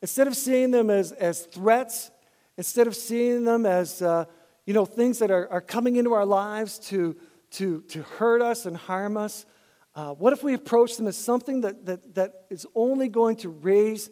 Instead 0.00 0.28
of 0.28 0.36
seeing 0.36 0.70
them 0.70 0.88
as, 0.88 1.10
as 1.10 1.46
threats, 1.46 2.12
instead 2.56 2.86
of 2.86 2.94
seeing 2.94 3.44
them 3.44 3.66
as 3.66 4.02
uh, 4.02 4.26
you 4.66 4.72
know, 4.72 4.84
things 4.84 5.18
that 5.18 5.32
are, 5.32 5.50
are 5.50 5.60
coming 5.60 5.96
into 5.96 6.12
our 6.12 6.26
lives 6.26 6.78
to, 6.78 7.16
to, 7.50 7.80
to 7.88 8.02
hurt 8.04 8.40
us 8.40 8.66
and 8.66 8.76
harm 8.76 9.16
us, 9.16 9.46
uh, 9.94 10.14
what 10.14 10.32
if 10.32 10.42
we 10.42 10.54
approach 10.54 10.96
them 10.96 11.06
as 11.06 11.16
something 11.16 11.62
that, 11.62 11.86
that, 11.86 12.14
that 12.14 12.32
is 12.50 12.66
only 12.74 13.08
going 13.08 13.36
to 13.36 13.48
raise 13.48 14.10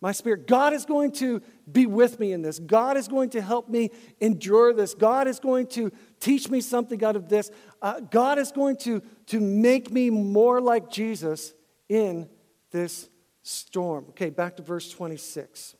my 0.00 0.12
spirit? 0.12 0.46
God 0.46 0.72
is 0.72 0.84
going 0.84 1.12
to 1.12 1.42
be 1.70 1.86
with 1.86 2.18
me 2.18 2.32
in 2.32 2.42
this. 2.42 2.58
God 2.58 2.96
is 2.96 3.06
going 3.06 3.30
to 3.30 3.42
help 3.42 3.68
me 3.68 3.90
endure 4.20 4.72
this. 4.72 4.94
God 4.94 5.28
is 5.28 5.38
going 5.38 5.66
to 5.68 5.92
teach 6.20 6.48
me 6.48 6.60
something 6.60 7.04
out 7.04 7.16
of 7.16 7.28
this. 7.28 7.50
Uh, 7.82 8.00
God 8.00 8.38
is 8.38 8.50
going 8.52 8.76
to, 8.78 9.02
to 9.26 9.40
make 9.40 9.90
me 9.90 10.08
more 10.10 10.60
like 10.60 10.90
Jesus 10.90 11.52
in 11.88 12.28
this 12.70 13.08
storm. 13.42 14.06
Okay, 14.10 14.30
back 14.30 14.56
to 14.56 14.62
verse 14.62 14.90
26. 14.90 15.74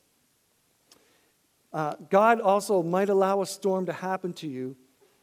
Uh, 1.73 1.95
God 2.09 2.41
also 2.41 2.83
might 2.83 3.09
allow 3.09 3.41
a 3.41 3.45
storm 3.45 3.85
to 3.85 3.93
happen 3.93 4.33
to 4.33 4.47
you 4.47 4.75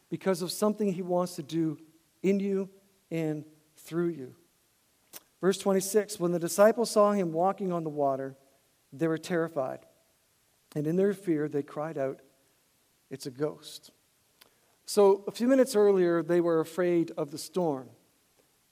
because 0.08 0.40
of 0.40 0.50
something 0.50 0.92
he 0.92 1.02
wants 1.02 1.36
to 1.36 1.42
do 1.42 1.78
in 2.22 2.40
you 2.40 2.70
and 3.10 3.44
through 3.88 4.08
you. 4.08 4.34
Verse 5.40 5.58
26 5.58 6.20
When 6.20 6.32
the 6.32 6.38
disciples 6.38 6.90
saw 6.90 7.12
him 7.12 7.32
walking 7.32 7.72
on 7.72 7.84
the 7.84 7.90
water, 7.90 8.36
they 8.92 9.08
were 9.08 9.18
terrified. 9.18 9.80
And 10.76 10.86
in 10.86 10.96
their 10.96 11.14
fear, 11.14 11.48
they 11.48 11.62
cried 11.62 11.96
out, 11.96 12.20
It's 13.10 13.26
a 13.26 13.30
ghost. 13.30 13.90
So 14.84 15.24
a 15.26 15.30
few 15.30 15.48
minutes 15.48 15.74
earlier, 15.74 16.22
they 16.22 16.40
were 16.40 16.60
afraid 16.60 17.12
of 17.16 17.30
the 17.30 17.38
storm. 17.38 17.88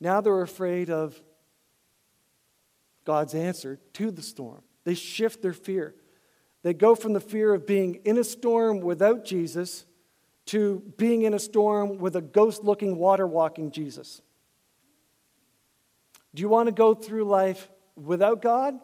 Now 0.01 0.21
they're 0.21 0.43
afraid 0.43 0.91
of 0.91 1.21
God's 3.05 3.35
answer 3.35 3.79
to 3.95 4.11
the 4.11 4.23
storm. 4.23 4.63
They 4.85 4.95
shift 4.95 5.43
their 5.43 5.53
fear. 5.53 5.95
They 6.63 6.75
go 6.75 6.95
from 6.95 7.13
the 7.13 7.21
fear 7.21 7.55
of 7.55 7.67
being 7.67 7.97
in 8.05 8.19
a 8.19 8.25
storm 8.25 8.81
without 8.81 9.25
Jesus 9.25 9.87
to 10.47 10.83
being 10.97 11.23
in 11.23 11.35
a 11.35 11.39
storm 11.39 11.99
with 11.99 12.17
a 12.17 12.23
ghost 12.23 12.65
looking, 12.65 12.97
water 12.97 13.27
walking 13.27 13.71
Jesus. 13.71 14.23
Do 16.37 16.43
you 16.43 16.51
want 16.51 16.67
to 16.67 16.73
go 16.73 16.93
through 16.93 17.25
life 17.25 17.67
without 17.97 18.43
God? 18.43 18.79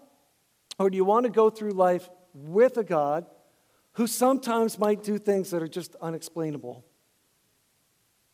Or 0.78 0.88
do 0.88 0.96
you 0.96 1.04
want 1.04 1.24
to 1.24 1.30
go 1.30 1.50
through 1.50 1.72
life 1.72 2.08
with 2.32 2.78
a 2.78 2.82
God 2.82 3.26
who 3.92 4.06
sometimes 4.06 4.78
might 4.78 5.02
do 5.02 5.18
things 5.18 5.50
that 5.50 5.62
are 5.62 5.68
just 5.68 5.94
unexplainable 6.00 6.82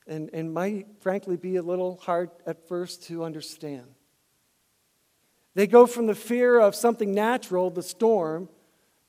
and, 0.07 0.31
and 0.33 0.55
might, 0.55 0.87
frankly, 1.01 1.37
be 1.37 1.57
a 1.57 1.63
little 1.63 1.97
hard 1.97 2.31
at 2.47 2.69
first 2.69 3.09
to 3.09 3.25
understand? 3.25 3.87
They 5.57 5.67
go 5.67 5.89
from 5.89 6.07
the 6.07 6.15
fear 6.15 6.61
of 6.61 6.77
something 6.77 7.13
natural, 7.13 7.71
the 7.71 7.83
storm, 7.83 8.49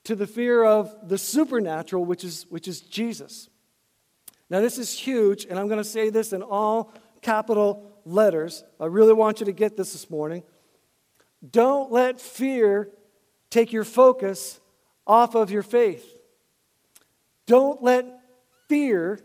to 0.02 0.16
the 0.16 0.26
fear 0.26 0.64
of 0.64 0.92
the 1.08 1.18
supernatural, 1.18 2.04
which 2.04 2.24
is, 2.24 2.46
which 2.50 2.66
is 2.66 2.80
Jesus. 2.80 3.48
Now, 4.50 4.60
this 4.60 4.76
is 4.76 4.92
huge, 4.92 5.44
and 5.44 5.56
I'm 5.56 5.68
going 5.68 5.78
to 5.78 5.84
say 5.88 6.10
this 6.10 6.32
in 6.32 6.42
all 6.42 6.92
capital 7.22 7.89
letters. 8.04 8.64
I 8.78 8.86
really 8.86 9.12
want 9.12 9.40
you 9.40 9.46
to 9.46 9.52
get 9.52 9.76
this 9.76 9.92
this 9.92 10.10
morning. 10.10 10.42
Don't 11.48 11.90
let 11.90 12.20
fear 12.20 12.90
take 13.50 13.72
your 13.72 13.84
focus 13.84 14.60
off 15.06 15.34
of 15.34 15.50
your 15.50 15.62
faith. 15.62 16.18
Don't 17.46 17.82
let 17.82 18.06
fear 18.68 19.20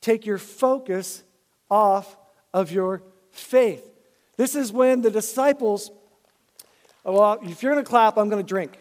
take 0.00 0.26
your 0.26 0.38
focus 0.38 1.24
off 1.70 2.16
of 2.52 2.70
your 2.70 3.02
faith. 3.30 3.84
This 4.36 4.54
is 4.54 4.72
when 4.72 5.00
the 5.00 5.10
disciples 5.10 5.90
well, 7.04 7.38
if 7.42 7.62
you're 7.62 7.72
going 7.72 7.84
to 7.84 7.88
clap, 7.88 8.16
I'm 8.16 8.30
going 8.30 8.42
to 8.42 8.48
drink. 8.48 8.78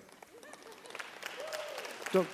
Don't. 2.13 2.27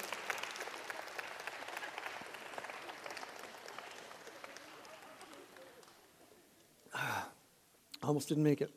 Almost 8.10 8.30
didn't 8.30 8.44
make 8.44 8.60
it. 8.60 8.72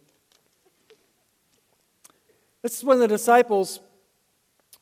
This 2.61 2.77
is 2.77 2.85
when 2.85 2.99
the 2.99 3.09
disciples 3.09 3.81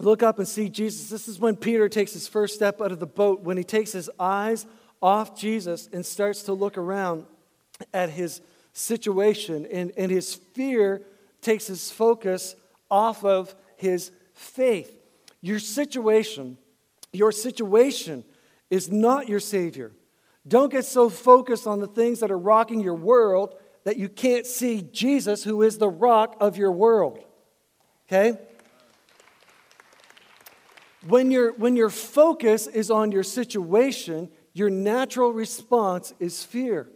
look 0.00 0.24
up 0.24 0.40
and 0.40 0.48
see 0.48 0.68
Jesus. 0.68 1.08
This 1.08 1.28
is 1.28 1.38
when 1.38 1.54
Peter 1.54 1.88
takes 1.88 2.14
his 2.14 2.26
first 2.26 2.56
step 2.56 2.80
out 2.80 2.90
of 2.90 2.98
the 2.98 3.06
boat, 3.06 3.42
when 3.42 3.56
he 3.56 3.62
takes 3.62 3.92
his 3.92 4.10
eyes 4.18 4.66
off 5.00 5.38
Jesus 5.38 5.88
and 5.92 6.04
starts 6.04 6.42
to 6.42 6.52
look 6.52 6.76
around 6.76 7.26
at 7.94 8.10
his 8.10 8.40
situation 8.72 9.68
and, 9.72 9.92
and 9.96 10.10
his 10.10 10.34
fear 10.34 11.02
takes 11.42 11.68
his 11.68 11.92
focus 11.92 12.56
off 12.90 13.24
of 13.24 13.54
his 13.76 14.10
faith. 14.34 15.00
Your 15.42 15.60
situation, 15.60 16.58
your 17.12 17.30
situation 17.30 18.24
is 18.68 18.90
not 18.90 19.28
your 19.28 19.38
Savior. 19.38 19.92
Don't 20.48 20.72
get 20.72 20.86
so 20.86 21.08
focused 21.08 21.68
on 21.68 21.78
the 21.78 21.86
things 21.86 22.18
that 22.18 22.32
are 22.32 22.38
rocking 22.38 22.80
your 22.80 22.96
world 22.96 23.54
that 23.84 23.96
you 23.96 24.08
can't 24.08 24.46
see 24.46 24.82
Jesus, 24.82 25.44
who 25.44 25.62
is 25.62 25.78
the 25.78 25.88
rock 25.88 26.36
of 26.40 26.56
your 26.56 26.72
world. 26.72 27.18
Okay? 28.06 28.38
When, 31.06 31.30
your 31.30 31.52
when 31.52 31.76
your 31.76 31.90
focus 31.90 32.66
is 32.66 32.90
on 32.90 33.10
your 33.10 33.22
situation, 33.22 34.28
your 34.52 34.68
natural 34.68 35.32
response 35.32 36.12
is 36.18 36.44
fear. 36.44 36.88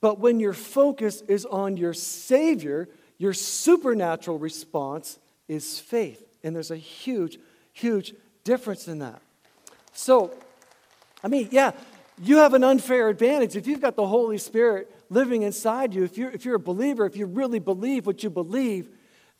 But 0.00 0.18
when 0.18 0.40
your 0.40 0.52
focus 0.52 1.22
is 1.28 1.44
on 1.44 1.76
your 1.76 1.92
Savior, 1.92 2.88
your 3.18 3.32
supernatural 3.32 4.38
response 4.38 5.18
is 5.48 5.78
faith. 5.78 6.24
And 6.42 6.56
there's 6.56 6.70
a 6.70 6.76
huge, 6.76 7.38
huge 7.72 8.14
difference 8.42 8.88
in 8.88 8.98
that. 9.00 9.20
So, 9.92 10.32
I 11.22 11.28
mean, 11.28 11.48
yeah, 11.52 11.72
you 12.20 12.38
have 12.38 12.54
an 12.54 12.64
unfair 12.64 13.08
advantage. 13.08 13.54
If 13.54 13.66
you've 13.66 13.80
got 13.80 13.96
the 13.96 14.06
Holy 14.06 14.38
Spirit 14.38 14.90
living 15.12 15.42
inside 15.42 15.94
you, 15.94 16.04
if 16.04 16.16
you're, 16.16 16.30
if 16.30 16.44
you're 16.44 16.56
a 16.56 16.60
believer, 16.60 17.06
if 17.06 17.16
you 17.16 17.26
really 17.26 17.58
believe 17.58 18.06
what 18.06 18.22
you 18.22 18.30
believe, 18.30 18.88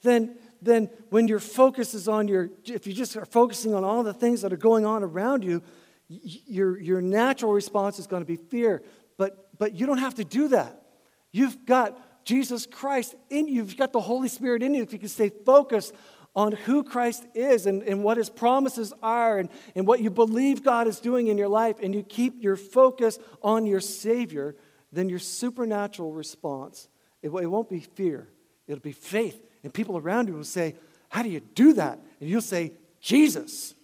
then, 0.03 0.37
then 0.61 0.91
when 1.11 1.29
your 1.29 1.39
focus 1.39 1.95
is 1.95 2.09
on 2.09 2.29
your, 2.29 2.51
if 2.65 2.87
you 2.87 2.93
just 2.93 3.17
are 3.17 3.25
focusing 3.25 3.75
on 3.75 3.85
all 3.85 4.03
the 4.03 4.13
things 4.13 4.43
that 4.43 4.53
are 4.53 4.59
going 4.59 4.85
on 4.85 5.03
around 5.03 5.45
you, 5.45 5.63
your, 6.09 6.79
your 6.79 7.01
natural 7.01 7.53
response 7.53 7.99
is 7.99 8.07
going 8.07 8.23
to 8.23 8.27
be 8.27 8.37
fear. 8.37 8.83
But, 9.17 9.49
but 9.59 9.75
you 9.75 9.87
don't 9.87 9.99
have 9.99 10.17
to 10.17 10.25
do 10.25 10.49
that. 10.49 10.83
You've 11.31 11.65
got 11.65 12.25
Jesus 12.25 12.67
Christ 12.67 13.15
in 13.31 13.49
you, 13.49 13.55
you've 13.55 13.77
got 13.77 13.93
the 13.93 14.01
Holy 14.01 14.29
Spirit 14.29 14.63
in 14.63 14.75
you, 14.75 14.83
if 14.83 14.93
you 14.93 14.99
can 14.99 15.09
stay 15.09 15.31
focused 15.31 15.95
on 16.35 16.53
who 16.53 16.83
Christ 16.83 17.27
is 17.35 17.67
and, 17.67 17.83
and 17.83 18.03
what 18.03 18.17
his 18.17 18.31
promises 18.31 18.93
are 19.03 19.39
and, 19.39 19.49
and 19.75 19.87
what 19.87 20.01
you 20.01 20.11
believe 20.11 20.63
God 20.63 20.87
is 20.87 21.01
doing 21.01 21.27
in 21.27 21.37
your 21.37 21.49
life, 21.49 21.77
and 21.83 21.95
you 21.95 22.03
keep 22.03 22.43
your 22.43 22.57
focus 22.57 23.19
on 23.43 23.67
your 23.67 23.81
Savior, 23.81 24.55
then 24.93 25.09
your 25.09 25.19
supernatural 25.19 26.13
response, 26.13 26.89
it, 27.23 27.29
it 27.29 27.47
won't 27.47 27.69
be 27.69 27.81
fear, 27.81 28.29
it'll 28.67 28.81
be 28.81 28.93
faith. 28.93 29.43
And 29.65 29.73
people 29.73 29.97
around 29.97 30.29
you 30.29 30.35
will 30.35 30.45
say, 30.45 30.75
How 31.09 31.23
do 31.23 31.29
you 31.29 31.41
do 31.41 31.75
that? 31.75 31.99
And 32.21 32.29
you'll 32.29 32.41
say, 32.41 32.73
Jesus. 33.01 33.75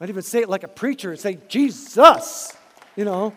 Might 0.00 0.08
even 0.08 0.22
say 0.22 0.40
it 0.40 0.48
like 0.48 0.64
a 0.64 0.68
preacher 0.68 1.10
and 1.10 1.20
say, 1.20 1.38
Jesus. 1.48 2.52
You 2.96 3.04
know, 3.04 3.32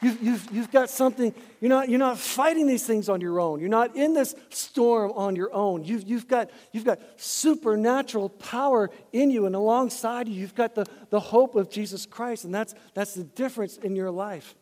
You've, 0.00 0.22
you've, 0.22 0.48
you've 0.52 0.70
got 0.70 0.90
something, 0.90 1.34
you're 1.60 1.68
not, 1.68 1.88
you're 1.88 1.98
not 1.98 2.18
fighting 2.18 2.68
these 2.68 2.86
things 2.86 3.08
on 3.08 3.20
your 3.20 3.40
own. 3.40 3.58
You're 3.58 3.68
not 3.68 3.96
in 3.96 4.14
this 4.14 4.34
storm 4.50 5.12
on 5.16 5.34
your 5.34 5.52
own. 5.52 5.82
You've, 5.82 6.04
you've, 6.08 6.28
got, 6.28 6.50
you've 6.72 6.84
got 6.84 7.00
supernatural 7.16 8.28
power 8.28 8.90
in 9.12 9.30
you, 9.30 9.46
and 9.46 9.56
alongside 9.56 10.28
you, 10.28 10.34
you've 10.34 10.54
got 10.54 10.76
the, 10.76 10.86
the 11.10 11.18
hope 11.18 11.56
of 11.56 11.68
Jesus 11.68 12.06
Christ, 12.06 12.44
and 12.44 12.54
that's, 12.54 12.76
that's 12.94 13.14
the 13.14 13.24
difference 13.24 13.76
in 13.76 13.96
your 13.96 14.10
life. 14.10 14.54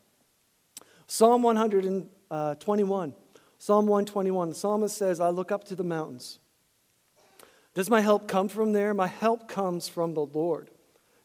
Psalm 1.07 1.43
121. 1.43 2.09
Uh, 2.31 3.15
Psalm 3.59 3.87
121. 3.87 4.49
The 4.49 4.55
psalmist 4.55 4.97
says, 4.97 5.21
I 5.21 5.29
look 5.29 5.53
up 5.53 5.65
to 5.65 5.77
the 5.77 5.85
mountains. 5.85 6.39
Does 7.75 7.91
my 7.91 8.01
help 8.01 8.27
come 8.27 8.49
from 8.49 8.73
there? 8.73 8.95
My 8.95 9.07
help 9.07 9.49
comes 9.49 9.89
from 9.89 10.15
the 10.15 10.27
Lord 10.27 10.71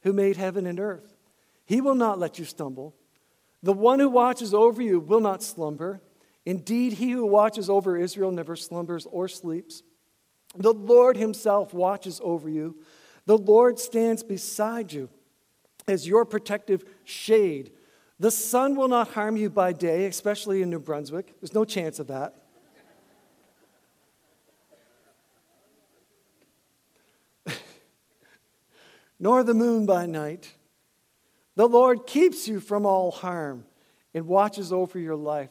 who 0.03 0.13
made 0.13 0.37
heaven 0.37 0.65
and 0.65 0.79
earth. 0.79 1.15
He 1.65 1.81
will 1.81 1.95
not 1.95 2.19
let 2.19 2.37
you 2.37 2.45
stumble. 2.45 2.95
The 3.63 3.73
one 3.73 3.99
who 3.99 4.09
watches 4.09 4.53
over 4.53 4.81
you 4.81 4.99
will 4.99 5.19
not 5.19 5.43
slumber. 5.43 6.01
Indeed, 6.45 6.93
he 6.93 7.11
who 7.11 7.25
watches 7.25 7.69
over 7.69 7.95
Israel 7.95 8.31
never 8.31 8.55
slumbers 8.55 9.07
or 9.09 9.27
sleeps. 9.27 9.83
The 10.55 10.73
Lord 10.73 11.17
himself 11.17 11.73
watches 11.73 12.19
over 12.23 12.49
you. 12.49 12.77
The 13.25 13.37
Lord 13.37 13.79
stands 13.79 14.23
beside 14.23 14.91
you 14.91 15.09
as 15.87 16.07
your 16.07 16.25
protective 16.25 16.83
shade. 17.03 17.71
The 18.21 18.29
sun 18.29 18.75
will 18.75 18.87
not 18.87 19.07
harm 19.07 19.35
you 19.35 19.49
by 19.49 19.73
day, 19.73 20.05
especially 20.05 20.61
in 20.61 20.69
New 20.69 20.77
Brunswick. 20.77 21.33
There's 21.41 21.55
no 21.55 21.65
chance 21.65 21.97
of 21.97 22.05
that. 22.09 22.35
Nor 29.19 29.43
the 29.43 29.55
moon 29.55 29.87
by 29.87 30.05
night. 30.05 30.53
The 31.55 31.67
Lord 31.67 32.05
keeps 32.05 32.47
you 32.47 32.59
from 32.59 32.85
all 32.85 33.09
harm 33.09 33.65
and 34.13 34.27
watches 34.27 34.71
over 34.71 34.99
your 34.99 35.15
life. 35.15 35.49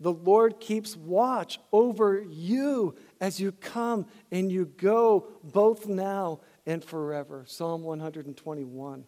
The 0.00 0.14
Lord 0.14 0.58
keeps 0.58 0.96
watch 0.96 1.60
over 1.70 2.22
you 2.22 2.94
as 3.20 3.38
you 3.38 3.52
come 3.52 4.06
and 4.32 4.50
you 4.50 4.64
go, 4.64 5.28
both 5.44 5.86
now 5.86 6.40
and 6.64 6.82
forever. 6.82 7.44
Psalm 7.46 7.82
121. 7.82 9.04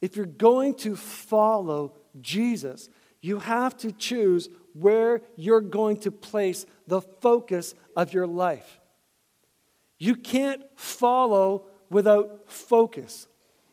If 0.00 0.16
you're 0.16 0.26
going 0.26 0.74
to 0.76 0.96
follow 0.96 1.94
Jesus, 2.20 2.88
you 3.20 3.38
have 3.38 3.76
to 3.78 3.92
choose 3.92 4.48
where 4.72 5.22
you're 5.36 5.60
going 5.60 5.98
to 5.98 6.10
place 6.10 6.64
the 6.86 7.00
focus 7.00 7.74
of 7.96 8.12
your 8.12 8.26
life. 8.26 8.80
You 9.98 10.16
can't 10.16 10.62
follow 10.76 11.66
without 11.90 12.50
focus. 12.50 13.26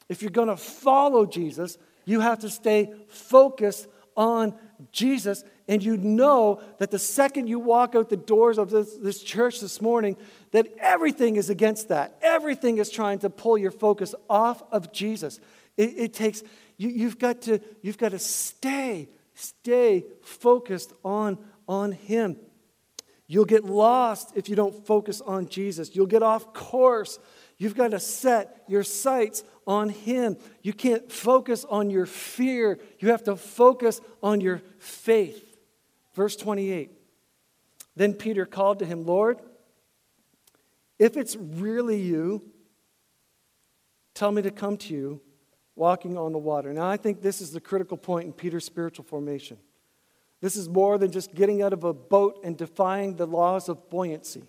If 0.09 0.21
you're 0.21 0.31
going 0.31 0.49
to 0.49 0.57
follow 0.57 1.25
Jesus, 1.25 1.77
you 2.05 2.19
have 2.19 2.39
to 2.39 2.49
stay 2.49 2.93
focused 3.07 3.87
on 4.15 4.55
Jesus. 4.91 5.43
And 5.67 5.83
you 5.83 5.97
know 5.97 6.61
that 6.79 6.91
the 6.91 6.99
second 6.99 7.47
you 7.47 7.59
walk 7.59 7.95
out 7.95 8.09
the 8.09 8.17
doors 8.17 8.57
of 8.57 8.69
this, 8.69 8.95
this 8.95 9.21
church 9.21 9.59
this 9.59 9.81
morning, 9.81 10.17
that 10.51 10.67
everything 10.79 11.35
is 11.35 11.49
against 11.49 11.89
that. 11.89 12.17
Everything 12.21 12.77
is 12.77 12.89
trying 12.89 13.19
to 13.19 13.29
pull 13.29 13.57
your 13.57 13.71
focus 13.71 14.15
off 14.29 14.63
of 14.71 14.91
Jesus. 14.91 15.39
It, 15.77 15.93
it 15.97 16.13
takes, 16.13 16.43
you, 16.77 16.89
you've, 16.89 17.19
got 17.19 17.43
to, 17.43 17.59
you've 17.81 17.97
got 17.97 18.11
to 18.11 18.19
stay, 18.19 19.09
stay 19.35 20.05
focused 20.23 20.91
on, 21.05 21.37
on 21.67 21.91
Him. 21.93 22.37
You'll 23.27 23.45
get 23.45 23.65
lost 23.65 24.31
if 24.35 24.49
you 24.49 24.55
don't 24.55 24.85
focus 24.85 25.21
on 25.21 25.47
Jesus. 25.47 25.95
You'll 25.95 26.07
get 26.07 26.23
off 26.23 26.53
course. 26.53 27.19
You've 27.57 27.75
got 27.75 27.91
to 27.91 27.99
set 27.99 28.63
your 28.67 28.83
sights 28.83 29.43
on 29.65 29.89
Him. 29.89 30.37
You 30.61 30.73
can't 30.73 31.11
focus 31.11 31.65
on 31.69 31.89
your 31.89 32.05
fear. 32.05 32.79
You 32.99 33.09
have 33.09 33.23
to 33.23 33.35
focus 33.35 34.01
on 34.23 34.41
your 34.41 34.61
faith. 34.79 35.57
Verse 36.13 36.35
28. 36.35 36.91
Then 37.97 38.13
Peter 38.13 38.45
called 38.45 38.79
to 38.79 38.85
him, 38.85 39.05
Lord, 39.05 39.39
if 40.99 41.17
it's 41.17 41.35
really 41.35 41.99
you, 41.99 42.43
tell 44.13 44.31
me 44.31 44.43
to 44.43 44.51
come 44.51 44.77
to 44.77 44.93
you 44.93 45.21
walking 45.77 46.17
on 46.17 46.31
the 46.31 46.37
water. 46.37 46.73
Now, 46.73 46.89
I 46.89 46.97
think 46.97 47.21
this 47.21 47.41
is 47.41 47.51
the 47.51 47.61
critical 47.61 47.97
point 47.97 48.25
in 48.25 48.33
Peter's 48.33 48.65
spiritual 48.65 49.05
formation. 49.05 49.57
This 50.41 50.55
is 50.55 50.69
more 50.69 50.97
than 50.97 51.11
just 51.11 51.33
getting 51.33 51.61
out 51.61 51.73
of 51.73 51.83
a 51.83 51.93
boat 51.93 52.39
and 52.43 52.57
defying 52.57 53.15
the 53.15 53.25
laws 53.25 53.69
of 53.69 53.89
buoyancy. 53.89 54.43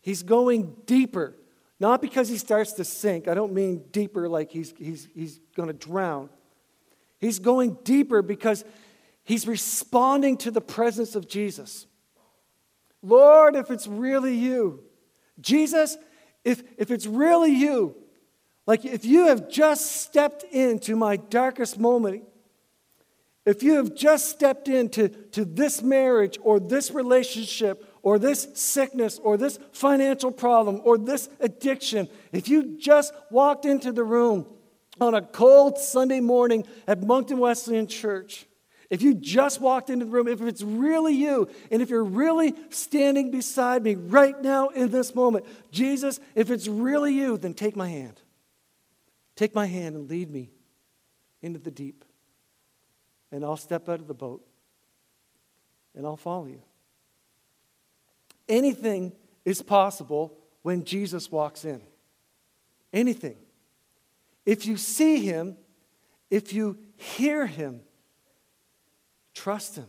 He's 0.00 0.22
going 0.22 0.76
deeper 0.86 1.36
not 1.82 2.00
because 2.00 2.28
he 2.28 2.38
starts 2.38 2.74
to 2.74 2.84
sink. 2.84 3.26
I 3.26 3.34
don't 3.34 3.52
mean 3.52 3.82
deeper 3.90 4.28
like 4.28 4.52
he's, 4.52 4.72
he's, 4.78 5.08
he's 5.16 5.40
going 5.56 5.66
to 5.66 5.72
drown. 5.72 6.30
He's 7.18 7.40
going 7.40 7.76
deeper 7.82 8.22
because 8.22 8.64
he's 9.24 9.48
responding 9.48 10.36
to 10.38 10.52
the 10.52 10.60
presence 10.60 11.16
of 11.16 11.26
Jesus. 11.26 11.88
Lord, 13.02 13.56
if 13.56 13.68
it's 13.68 13.88
really 13.88 14.36
you, 14.36 14.84
Jesus, 15.40 15.98
if, 16.44 16.62
if 16.78 16.92
it's 16.92 17.06
really 17.06 17.50
you, 17.50 17.96
like 18.66 18.84
if 18.84 19.04
you 19.04 19.26
have 19.26 19.48
just 19.48 20.02
stepped 20.02 20.44
into 20.44 20.96
my 20.96 21.16
darkest 21.16 21.78
moment, 21.78 22.24
if 23.44 23.62
you 23.62 23.74
have 23.74 23.94
just 23.94 24.28
stepped 24.30 24.68
into 24.68 25.08
to 25.08 25.44
this 25.44 25.82
marriage 25.82 26.38
or 26.42 26.60
this 26.60 26.92
relationship 26.92 27.84
or 28.02 28.18
this 28.18 28.48
sickness 28.54 29.18
or 29.18 29.36
this 29.36 29.58
financial 29.72 30.30
problem 30.30 30.80
or 30.84 30.96
this 30.96 31.28
addiction, 31.40 32.08
if 32.30 32.48
you 32.48 32.78
just 32.78 33.12
walked 33.30 33.64
into 33.64 33.90
the 33.90 34.04
room 34.04 34.46
on 35.00 35.14
a 35.14 35.22
cold 35.22 35.78
Sunday 35.78 36.20
morning 36.20 36.64
at 36.86 37.02
Moncton 37.02 37.38
Wesleyan 37.38 37.88
Church, 37.88 38.46
if 38.90 39.02
you 39.02 39.14
just 39.14 39.60
walked 39.60 39.90
into 39.90 40.04
the 40.04 40.10
room, 40.10 40.28
if 40.28 40.40
it's 40.42 40.62
really 40.62 41.14
you, 41.14 41.48
and 41.70 41.82
if 41.82 41.90
you're 41.90 42.04
really 42.04 42.54
standing 42.68 43.30
beside 43.30 43.82
me 43.82 43.94
right 43.96 44.40
now 44.40 44.68
in 44.68 44.90
this 44.90 45.14
moment, 45.14 45.46
Jesus, 45.72 46.20
if 46.34 46.50
it's 46.50 46.68
really 46.68 47.14
you, 47.14 47.38
then 47.38 47.54
take 47.54 47.74
my 47.74 47.88
hand. 47.88 48.20
Take 49.36 49.54
my 49.54 49.66
hand 49.66 49.96
and 49.96 50.08
lead 50.08 50.30
me 50.30 50.50
into 51.40 51.58
the 51.58 51.70
deep. 51.70 52.04
And 53.30 53.44
I'll 53.44 53.56
step 53.56 53.88
out 53.88 54.00
of 54.00 54.06
the 54.06 54.14
boat 54.14 54.44
and 55.94 56.06
I'll 56.06 56.16
follow 56.16 56.46
you. 56.46 56.62
Anything 58.48 59.12
is 59.44 59.62
possible 59.62 60.38
when 60.62 60.84
Jesus 60.84 61.30
walks 61.30 61.64
in. 61.64 61.80
Anything. 62.92 63.36
If 64.44 64.66
you 64.66 64.76
see 64.76 65.24
him, 65.24 65.56
if 66.30 66.52
you 66.52 66.78
hear 66.96 67.46
him, 67.46 67.80
trust 69.34 69.76
him, 69.76 69.86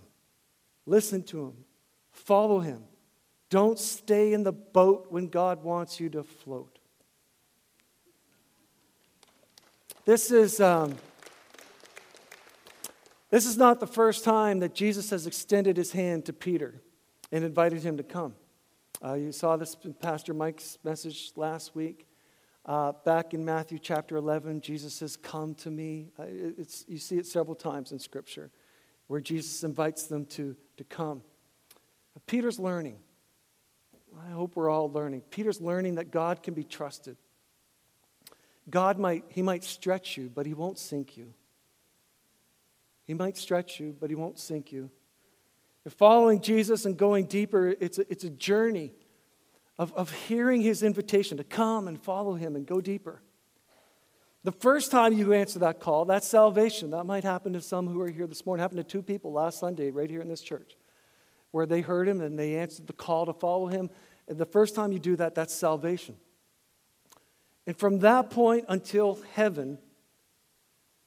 listen 0.85 1.23
to 1.23 1.45
him, 1.45 1.53
follow 2.11 2.59
him. 2.59 2.83
Don't 3.49 3.77
stay 3.77 4.33
in 4.33 4.43
the 4.43 4.51
boat 4.51 5.07
when 5.09 5.27
God 5.27 5.63
wants 5.63 5.99
you 5.99 6.09
to 6.09 6.23
float. 6.23 6.72
This 10.05 10.31
is, 10.31 10.59
um, 10.59 10.95
this 13.29 13.45
is 13.45 13.57
not 13.57 13.79
the 13.79 13.87
first 13.87 14.25
time 14.25 14.59
that 14.59 14.75
Jesus 14.75 15.09
has 15.11 15.25
extended 15.25 15.77
his 15.77 15.93
hand 15.93 16.25
to 16.25 16.33
Peter 16.33 16.81
and 17.31 17.45
invited 17.45 17.83
him 17.83 17.95
to 17.95 18.03
come. 18.03 18.35
Uh, 19.01 19.13
you 19.13 19.31
saw 19.31 19.55
this 19.55 19.77
in 19.85 19.93
Pastor 19.93 20.33
Mike's 20.33 20.77
message 20.83 21.31
last 21.37 21.73
week. 21.73 22.05
Uh, 22.65 22.91
back 23.05 23.33
in 23.33 23.45
Matthew 23.45 23.79
chapter 23.79 24.17
11, 24.17 24.59
Jesus 24.59 24.93
says, 24.93 25.15
Come 25.15 25.55
to 25.55 25.71
me. 25.71 26.09
Uh, 26.19 26.25
it's, 26.27 26.83
you 26.89 26.97
see 26.97 27.17
it 27.17 27.25
several 27.25 27.55
times 27.55 27.93
in 27.93 27.99
Scripture 27.99 28.51
where 29.07 29.21
Jesus 29.21 29.63
invites 29.63 30.07
them 30.07 30.25
to, 30.25 30.53
to 30.75 30.83
come. 30.83 31.21
Peter's 32.27 32.59
learning. 32.59 32.97
I 34.27 34.31
hope 34.31 34.57
we're 34.57 34.69
all 34.69 34.91
learning. 34.91 35.21
Peter's 35.29 35.61
learning 35.61 35.95
that 35.95 36.11
God 36.11 36.43
can 36.43 36.53
be 36.53 36.65
trusted. 36.65 37.15
God 38.69 38.97
might, 38.97 39.25
he 39.29 39.41
might 39.41 39.63
stretch 39.63 40.17
you, 40.17 40.31
but 40.33 40.45
he 40.45 40.53
won't 40.53 40.77
sink 40.77 41.17
you. 41.17 41.33
He 43.05 43.13
might 43.13 43.37
stretch 43.37 43.79
you, 43.79 43.95
but 43.99 44.09
he 44.09 44.15
won't 44.15 44.39
sink 44.39 44.71
you. 44.71 44.89
If 45.85 45.93
following 45.93 46.39
Jesus 46.41 46.85
and 46.85 46.95
going 46.95 47.25
deeper, 47.25 47.75
it's 47.79 47.99
a, 47.99 48.09
it's 48.09 48.23
a 48.23 48.29
journey 48.29 48.93
of, 49.77 49.93
of 49.93 50.11
hearing 50.11 50.61
his 50.61 50.83
invitation 50.83 51.37
to 51.37 51.43
come 51.43 51.87
and 51.87 52.01
follow 52.01 52.35
him 52.35 52.55
and 52.55 52.65
go 52.65 52.79
deeper. 52.79 53.21
The 54.43 54.51
first 54.51 54.91
time 54.91 55.13
you 55.13 55.33
answer 55.33 55.59
that 55.59 55.79
call, 55.79 56.05
that's 56.05 56.27
salvation. 56.27 56.91
That 56.91 57.05
might 57.05 57.23
happen 57.23 57.53
to 57.53 57.61
some 57.61 57.87
who 57.87 57.99
are 58.01 58.09
here 58.09 58.27
this 58.27 58.45
morning. 58.45 58.61
It 58.61 58.63
happened 58.63 58.79
to 58.79 58.83
two 58.83 59.01
people 59.01 59.31
last 59.31 59.59
Sunday 59.59 59.89
right 59.89 60.09
here 60.09 60.21
in 60.21 60.27
this 60.27 60.41
church 60.41 60.77
where 61.51 61.65
they 61.65 61.81
heard 61.81 62.07
him 62.07 62.19
and 62.19 62.37
they 62.37 62.57
answered 62.57 62.87
the 62.87 62.93
call 62.93 63.25
to 63.25 63.33
follow 63.33 63.67
him. 63.67 63.89
And 64.27 64.37
the 64.37 64.45
first 64.45 64.75
time 64.75 64.91
you 64.91 64.99
do 64.99 65.15
that, 65.17 65.35
that's 65.35 65.53
salvation. 65.53 66.15
And 67.65 67.77
from 67.77 67.99
that 67.99 68.29
point 68.29 68.65
until 68.67 69.19
heaven, 69.33 69.77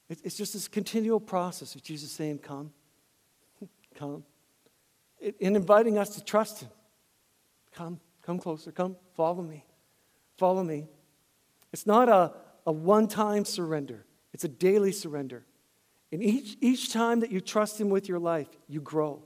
it's 0.09 0.37
just 0.37 0.53
this 0.53 0.69
continual 0.69 1.21
process 1.21 1.75
of 1.75 1.83
Jesus 1.83 2.13
saying, 2.13 2.39
Come, 2.39 2.73
come, 3.95 4.25
in 5.21 5.57
inviting 5.57 5.99
us 5.99 6.11
to 6.11 6.25
trust 6.25 6.61
Him. 6.63 6.71
Come, 7.75 8.01
come 8.23 8.39
closer, 8.39 8.73
come, 8.73 8.97
follow 9.15 9.43
me, 9.43 9.65
follow 10.39 10.63
me. 10.63 10.87
It's 11.73 11.87
not 11.87 12.09
a, 12.09 12.33
a 12.67 12.73
one 12.73 13.09
time 13.09 13.45
surrender, 13.45 14.07
it's 14.33 14.45
a 14.45 14.49
daily 14.49 14.93
surrender. 14.93 15.45
And 16.13 16.23
each, 16.23 16.57
each 16.61 16.93
time 16.93 17.21
that 17.21 17.33
you 17.33 17.41
trust 17.41 17.81
Him 17.81 17.91
with 17.91 18.09
your 18.09 18.21
life, 18.21 18.49
you 18.69 18.81
grow, 18.81 19.25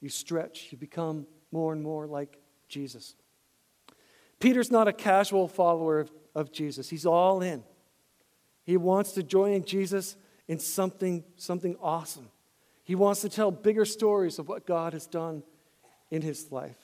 you 0.00 0.08
stretch, 0.08 0.68
you 0.70 0.78
become 0.78 1.26
more 1.50 1.72
and 1.72 1.82
more 1.82 2.06
like 2.06 2.38
Jesus. 2.68 3.16
Peter's 4.38 4.70
not 4.70 4.88
a 4.88 4.92
casual 4.92 5.48
follower 5.48 6.00
of, 6.00 6.10
of 6.34 6.52
Jesus, 6.52 6.88
he's 6.88 7.06
all 7.06 7.42
in. 7.42 7.62
He 8.64 8.76
wants 8.76 9.12
to 9.12 9.22
join 9.22 9.64
Jesus 9.64 10.16
in 10.48 10.58
something, 10.58 11.24
something 11.36 11.76
awesome. 11.80 12.28
He 12.84 12.94
wants 12.94 13.20
to 13.22 13.28
tell 13.28 13.50
bigger 13.50 13.84
stories 13.84 14.38
of 14.38 14.48
what 14.48 14.66
God 14.66 14.92
has 14.92 15.06
done 15.06 15.42
in 16.10 16.22
his 16.22 16.50
life. 16.50 16.78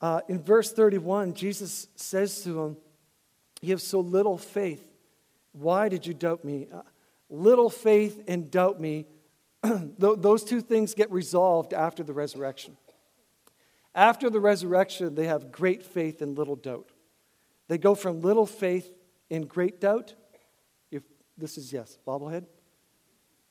Uh, 0.00 0.20
in 0.28 0.42
verse 0.42 0.72
31, 0.72 1.34
Jesus 1.34 1.88
says 1.96 2.42
to 2.44 2.60
him, 2.60 2.76
You 3.62 3.70
have 3.70 3.82
so 3.82 4.00
little 4.00 4.36
faith. 4.36 4.86
Why 5.52 5.88
did 5.88 6.06
you 6.06 6.14
doubt 6.14 6.44
me? 6.44 6.68
Uh, 6.72 6.82
little 7.30 7.70
faith 7.70 8.22
and 8.28 8.50
doubt 8.50 8.80
me 8.80 9.06
those 9.98 10.44
two 10.44 10.60
things 10.60 10.94
get 10.94 11.10
resolved 11.10 11.72
after 11.72 12.02
the 12.02 12.12
resurrection. 12.12 12.76
After 13.94 14.28
the 14.28 14.40
resurrection, 14.40 15.14
they 15.14 15.26
have 15.26 15.52
great 15.52 15.84
faith 15.84 16.20
and 16.20 16.36
little 16.36 16.56
doubt. 16.56 16.90
They 17.68 17.78
go 17.78 17.94
from 17.94 18.20
little 18.20 18.46
faith 18.46 18.92
in 19.30 19.46
great 19.46 19.80
doubt. 19.80 20.14
If 20.90 21.02
this 21.36 21.56
is 21.58 21.72
yes, 21.72 21.98
bobblehead. 22.06 22.46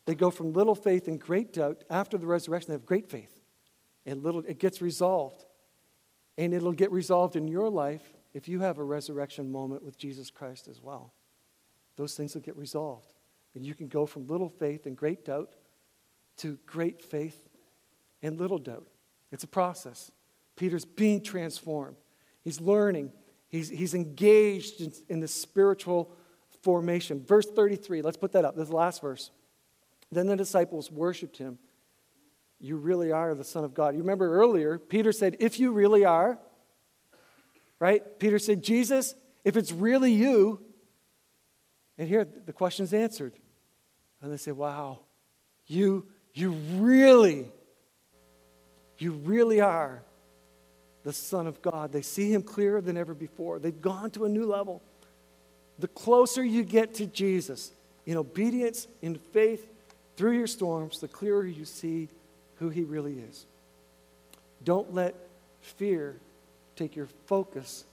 They 0.06 0.16
go 0.16 0.30
from 0.30 0.54
little 0.54 0.76
faith 0.76 1.08
and 1.08 1.20
great 1.20 1.54
doubt. 1.54 1.84
After 1.90 2.18
the 2.18 2.28
resurrection, 2.28 2.70
they 2.70 2.76
have 2.76 2.86
great 2.86 3.10
faith. 3.10 3.42
And 4.06 4.24
little 4.24 4.44
it 4.48 4.60
gets 4.60 4.82
resolved. 4.82 5.46
And 6.38 6.54
it'll 6.54 6.74
get 6.74 6.92
resolved 6.92 7.36
in 7.36 7.48
your 7.48 7.70
life 7.70 8.14
if 8.34 8.48
you 8.48 8.60
have 8.60 8.80
a 8.80 8.84
resurrection 8.84 9.52
moment 9.52 9.84
with 9.84 9.98
Jesus 9.98 10.30
Christ 10.30 10.68
as 10.68 10.82
well. 10.82 11.14
Those 11.96 12.16
things 12.16 12.34
will 12.34 12.42
get 12.42 12.58
resolved. 12.58 13.14
And 13.56 13.66
you 13.66 13.76
can 13.76 13.88
go 13.88 14.06
from 14.06 14.28
little 14.28 14.50
faith 14.50 14.86
and 14.86 14.98
great 14.98 15.26
doubt 15.26 15.54
to 16.38 16.58
great 16.66 17.02
faith 17.02 17.48
and 18.22 18.40
little 18.40 18.58
doubt. 18.58 18.88
It's 19.32 19.44
a 19.44 19.48
process. 19.48 20.12
Peter's 20.56 20.86
being 20.86 21.22
transformed. 21.22 21.98
He's 22.44 22.60
learning. 22.60 23.12
He's, 23.54 23.70
he's 23.70 23.94
engaged 23.94 24.82
in, 24.82 24.92
in 25.10 25.20
the 25.20 25.28
spiritual 25.28 26.12
formation. 26.64 27.24
Verse 27.24 27.46
33, 27.46 28.02
let's 28.02 28.18
put 28.18 28.32
that 28.32 28.46
up. 28.46 28.56
This 28.56 28.70
last 28.70 29.00
verse. 29.00 29.30
Then 30.12 30.26
the 30.26 30.36
disciples 30.36 30.92
worshiped 30.92 31.38
him. 31.38 31.60
You 32.60 32.78
really 32.78 33.12
are 33.12 33.36
the 33.36 33.44
Son 33.44 33.64
of 33.64 33.76
God. 33.76 33.94
You 33.94 34.00
remember 34.00 34.42
earlier, 34.42 34.80
Peter 34.80 35.12
said, 35.12 35.38
If 35.40 35.60
you 35.60 35.72
really 35.72 36.04
are, 36.04 36.40
right? 37.78 38.02
Peter 38.18 38.40
said, 38.40 38.64
Jesus, 38.64 39.14
if 39.46 39.56
it's 39.56 39.72
really 39.72 40.14
you, 40.14 40.60
and 42.00 42.08
here 42.10 42.26
the 42.26 42.54
question 42.54 42.86
is 42.86 42.94
answered. 42.94 43.34
And 44.20 44.34
they 44.34 44.38
say, 44.38 44.52
Wow, 44.52 45.02
you, 45.68 46.08
you 46.34 46.54
really, 46.54 47.52
you 48.98 49.12
really 49.12 49.62
are 49.62 50.02
the 51.04 51.14
Son 51.14 51.48
of 51.48 51.62
God. 51.62 51.92
They 51.92 52.02
see 52.02 52.32
him 52.34 52.42
clearer 52.42 52.82
than 52.82 52.98
ever 52.98 53.14
before. 53.14 53.60
They've 53.60 53.82
gone 53.82 54.12
to 54.12 54.26
a 54.26 54.30
new 54.30 54.46
level. 54.46 54.82
The 55.80 55.88
closer 55.88 56.44
you 56.44 56.64
get 56.64 56.94
to 56.96 57.06
Jesus 57.06 57.72
in 58.06 58.18
obedience, 58.18 58.88
in 59.02 59.16
faith, 59.16 59.68
through 60.16 60.38
your 60.38 60.48
storms, 60.48 61.00
the 61.00 61.08
clearer 61.08 61.46
you 61.46 61.66
see 61.66 62.08
who 62.60 62.70
he 62.70 62.84
really 62.84 63.20
is. 63.30 63.46
Don't 64.64 64.94
let 64.94 65.16
fear 65.62 66.16
take 66.76 66.96
your 66.96 67.08
focus 67.26 67.84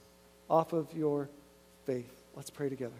off 0.49 0.73
of 0.73 0.87
your 0.93 1.27
faith. 1.85 2.09
Let's 2.35 2.49
pray 2.49 2.69
together. 2.69 2.93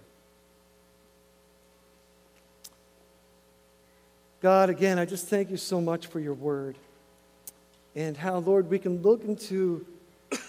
God, 4.42 4.70
again, 4.70 4.98
I 4.98 5.06
just 5.06 5.28
thank 5.28 5.52
you 5.52 5.58
so 5.58 5.80
much 5.80 6.08
for 6.08 6.20
your 6.20 6.34
word 6.34 6.76
and 7.96 8.18
how, 8.18 8.38
Lord, 8.40 8.70
we 8.70 8.80
can 8.80 9.02
look 9.02 9.24
into 9.24 9.86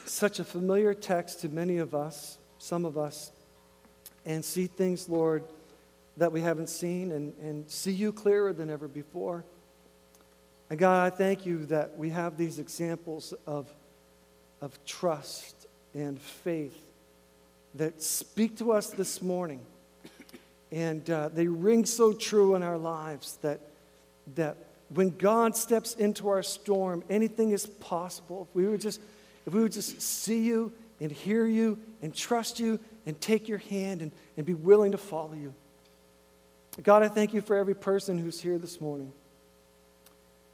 such 0.04 0.38
a 0.38 0.44
familiar 0.44 0.94
text 0.94 1.40
to 1.40 1.48
many 1.48 1.78
of 1.78 1.94
us, 1.94 2.38
some 2.58 2.84
of 2.84 2.96
us, 2.96 3.32
and 4.24 4.44
see 4.44 4.66
things, 4.66 5.08
Lord, 5.08 5.44
that 6.16 6.32
we 6.32 6.40
haven't 6.40 6.68
seen 6.68 7.12
and, 7.12 7.32
and 7.40 7.68
see 7.70 7.92
you 7.92 8.12
clearer 8.12 8.52
than 8.52 8.70
ever 8.70 8.86
before. 8.86 9.44
And 10.70 10.78
God, 10.78 11.12
I 11.12 11.14
thank 11.14 11.44
you 11.44 11.66
that 11.66 11.98
we 11.98 12.10
have 12.10 12.36
these 12.36 12.58
examples 12.58 13.34
of, 13.46 13.72
of 14.60 14.78
trust 14.84 15.66
and 15.94 16.20
faith 16.20 16.78
that 17.74 18.02
speak 18.02 18.58
to 18.58 18.72
us 18.72 18.90
this 18.90 19.22
morning. 19.22 19.60
And 20.70 21.08
uh, 21.10 21.28
they 21.28 21.46
ring 21.46 21.84
so 21.84 22.12
true 22.12 22.54
in 22.54 22.62
our 22.62 22.78
lives 22.78 23.38
that, 23.42 23.60
that 24.34 24.56
when 24.88 25.10
God 25.10 25.56
steps 25.56 25.94
into 25.94 26.28
our 26.28 26.42
storm, 26.42 27.02
anything 27.10 27.50
is 27.50 27.66
possible. 27.66 28.46
If 28.48 28.56
we 28.56 28.66
would 28.66 28.80
just 28.80 29.00
if 29.46 29.52
we 29.52 29.62
would 29.62 29.72
just 29.72 30.00
see 30.00 30.40
you 30.40 30.72
and 31.00 31.10
hear 31.10 31.46
you 31.46 31.78
and 32.00 32.14
trust 32.14 32.60
you 32.60 32.78
and 33.06 33.20
take 33.20 33.48
your 33.48 33.58
hand 33.58 34.02
and, 34.02 34.12
and 34.36 34.46
be 34.46 34.54
willing 34.54 34.92
to 34.92 34.98
follow 34.98 35.34
you. 35.34 35.52
God, 36.82 37.02
I 37.02 37.08
thank 37.08 37.34
you 37.34 37.40
for 37.40 37.56
every 37.56 37.74
person 37.74 38.18
who's 38.18 38.40
here 38.40 38.58
this 38.58 38.80
morning. 38.80 39.12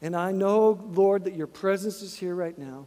And 0.01 0.17
I 0.17 0.33
know, 0.33 0.81
Lord, 0.93 1.25
that 1.25 1.35
your 1.35 1.47
presence 1.47 2.03
is 2.03 2.15
here 2.15 2.35
right 2.35 2.57
now. 2.57 2.87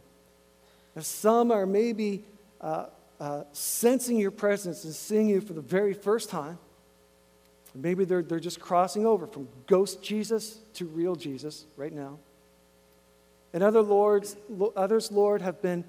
As 0.96 1.06
some 1.06 1.50
are 1.50 1.66
maybe 1.66 2.24
uh, 2.60 2.86
uh, 3.20 3.44
sensing 3.52 4.18
your 4.18 4.30
presence 4.30 4.84
and 4.84 4.94
seeing 4.94 5.28
you 5.28 5.40
for 5.40 5.52
the 5.52 5.60
very 5.60 5.94
first 5.94 6.28
time. 6.28 6.58
Maybe 7.74 8.04
they're, 8.04 8.22
they're 8.22 8.40
just 8.40 8.60
crossing 8.60 9.06
over 9.06 9.26
from 9.26 9.48
ghost 9.66 10.02
Jesus 10.02 10.58
to 10.74 10.86
real 10.86 11.16
Jesus 11.16 11.64
right 11.76 11.92
now. 11.92 12.18
And 13.52 13.62
other 13.62 13.82
lords, 13.82 14.36
others, 14.76 15.12
Lord, 15.12 15.42
have 15.42 15.60
been 15.60 15.84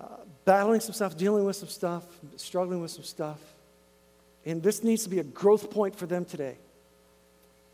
uh, 0.00 0.04
battling 0.44 0.80
some 0.80 0.94
stuff, 0.94 1.16
dealing 1.16 1.44
with 1.44 1.56
some 1.56 1.68
stuff, 1.68 2.04
struggling 2.36 2.80
with 2.80 2.90
some 2.90 3.04
stuff. 3.04 3.38
And 4.46 4.62
this 4.62 4.82
needs 4.82 5.02
to 5.04 5.10
be 5.10 5.18
a 5.18 5.24
growth 5.24 5.70
point 5.70 5.96
for 5.96 6.06
them 6.06 6.24
today. 6.24 6.56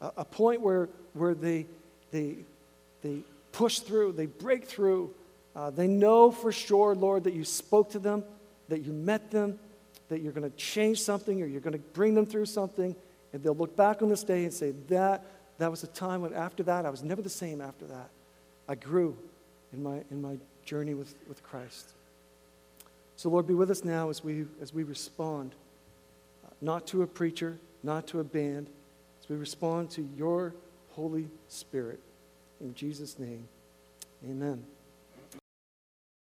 A, 0.00 0.10
a 0.18 0.24
point 0.24 0.60
where, 0.60 0.88
where 1.12 1.34
they, 1.34 1.66
they, 2.10 2.38
they 3.02 3.18
push 3.52 3.78
through, 3.78 4.12
they 4.12 4.26
break 4.26 4.64
through. 4.64 5.14
Uh, 5.54 5.70
they 5.70 5.86
know 5.86 6.32
for 6.32 6.50
sure, 6.50 6.96
Lord, 6.96 7.24
that 7.24 7.34
you 7.34 7.44
spoke 7.44 7.90
to 7.90 8.00
them, 8.00 8.24
that 8.68 8.80
you 8.80 8.92
met 8.92 9.30
them, 9.30 9.58
that 10.08 10.20
you're 10.20 10.32
going 10.32 10.50
to 10.50 10.56
change 10.56 11.00
something 11.00 11.40
or 11.40 11.46
you're 11.46 11.60
going 11.60 11.74
to 11.74 11.84
bring 11.92 12.14
them 12.14 12.26
through 12.26 12.46
something. 12.46 12.96
And 13.32 13.42
they'll 13.42 13.54
look 13.54 13.76
back 13.76 14.02
on 14.02 14.08
this 14.08 14.24
day 14.24 14.42
and 14.44 14.52
say, 14.52 14.72
that, 14.88 15.24
that 15.58 15.70
was 15.70 15.84
a 15.84 15.88
time 15.88 16.22
when 16.22 16.34
after 16.34 16.64
that, 16.64 16.86
I 16.86 16.90
was 16.90 17.04
never 17.04 17.22
the 17.22 17.30
same 17.30 17.60
after 17.60 17.86
that. 17.86 18.10
I 18.68 18.74
grew 18.74 19.16
in 19.72 19.82
my, 19.82 20.02
in 20.10 20.22
my 20.22 20.36
journey 20.64 20.94
with, 20.94 21.14
with 21.28 21.42
Christ. 21.42 21.92
So, 23.16 23.28
Lord, 23.28 23.46
be 23.46 23.54
with 23.54 23.70
us 23.70 23.84
now 23.84 24.10
as 24.10 24.24
we, 24.24 24.44
as 24.60 24.74
we 24.74 24.82
respond, 24.82 25.54
uh, 26.44 26.50
not 26.60 26.86
to 26.88 27.02
a 27.02 27.06
preacher, 27.06 27.58
not 27.82 28.06
to 28.08 28.20
a 28.20 28.24
band, 28.24 28.68
as 29.22 29.28
we 29.28 29.36
respond 29.36 29.90
to 29.90 30.08
your 30.16 30.54
Holy 30.92 31.28
Spirit. 31.48 32.00
In 32.60 32.74
Jesus' 32.74 33.18
name, 33.18 33.46
amen. 34.24 34.64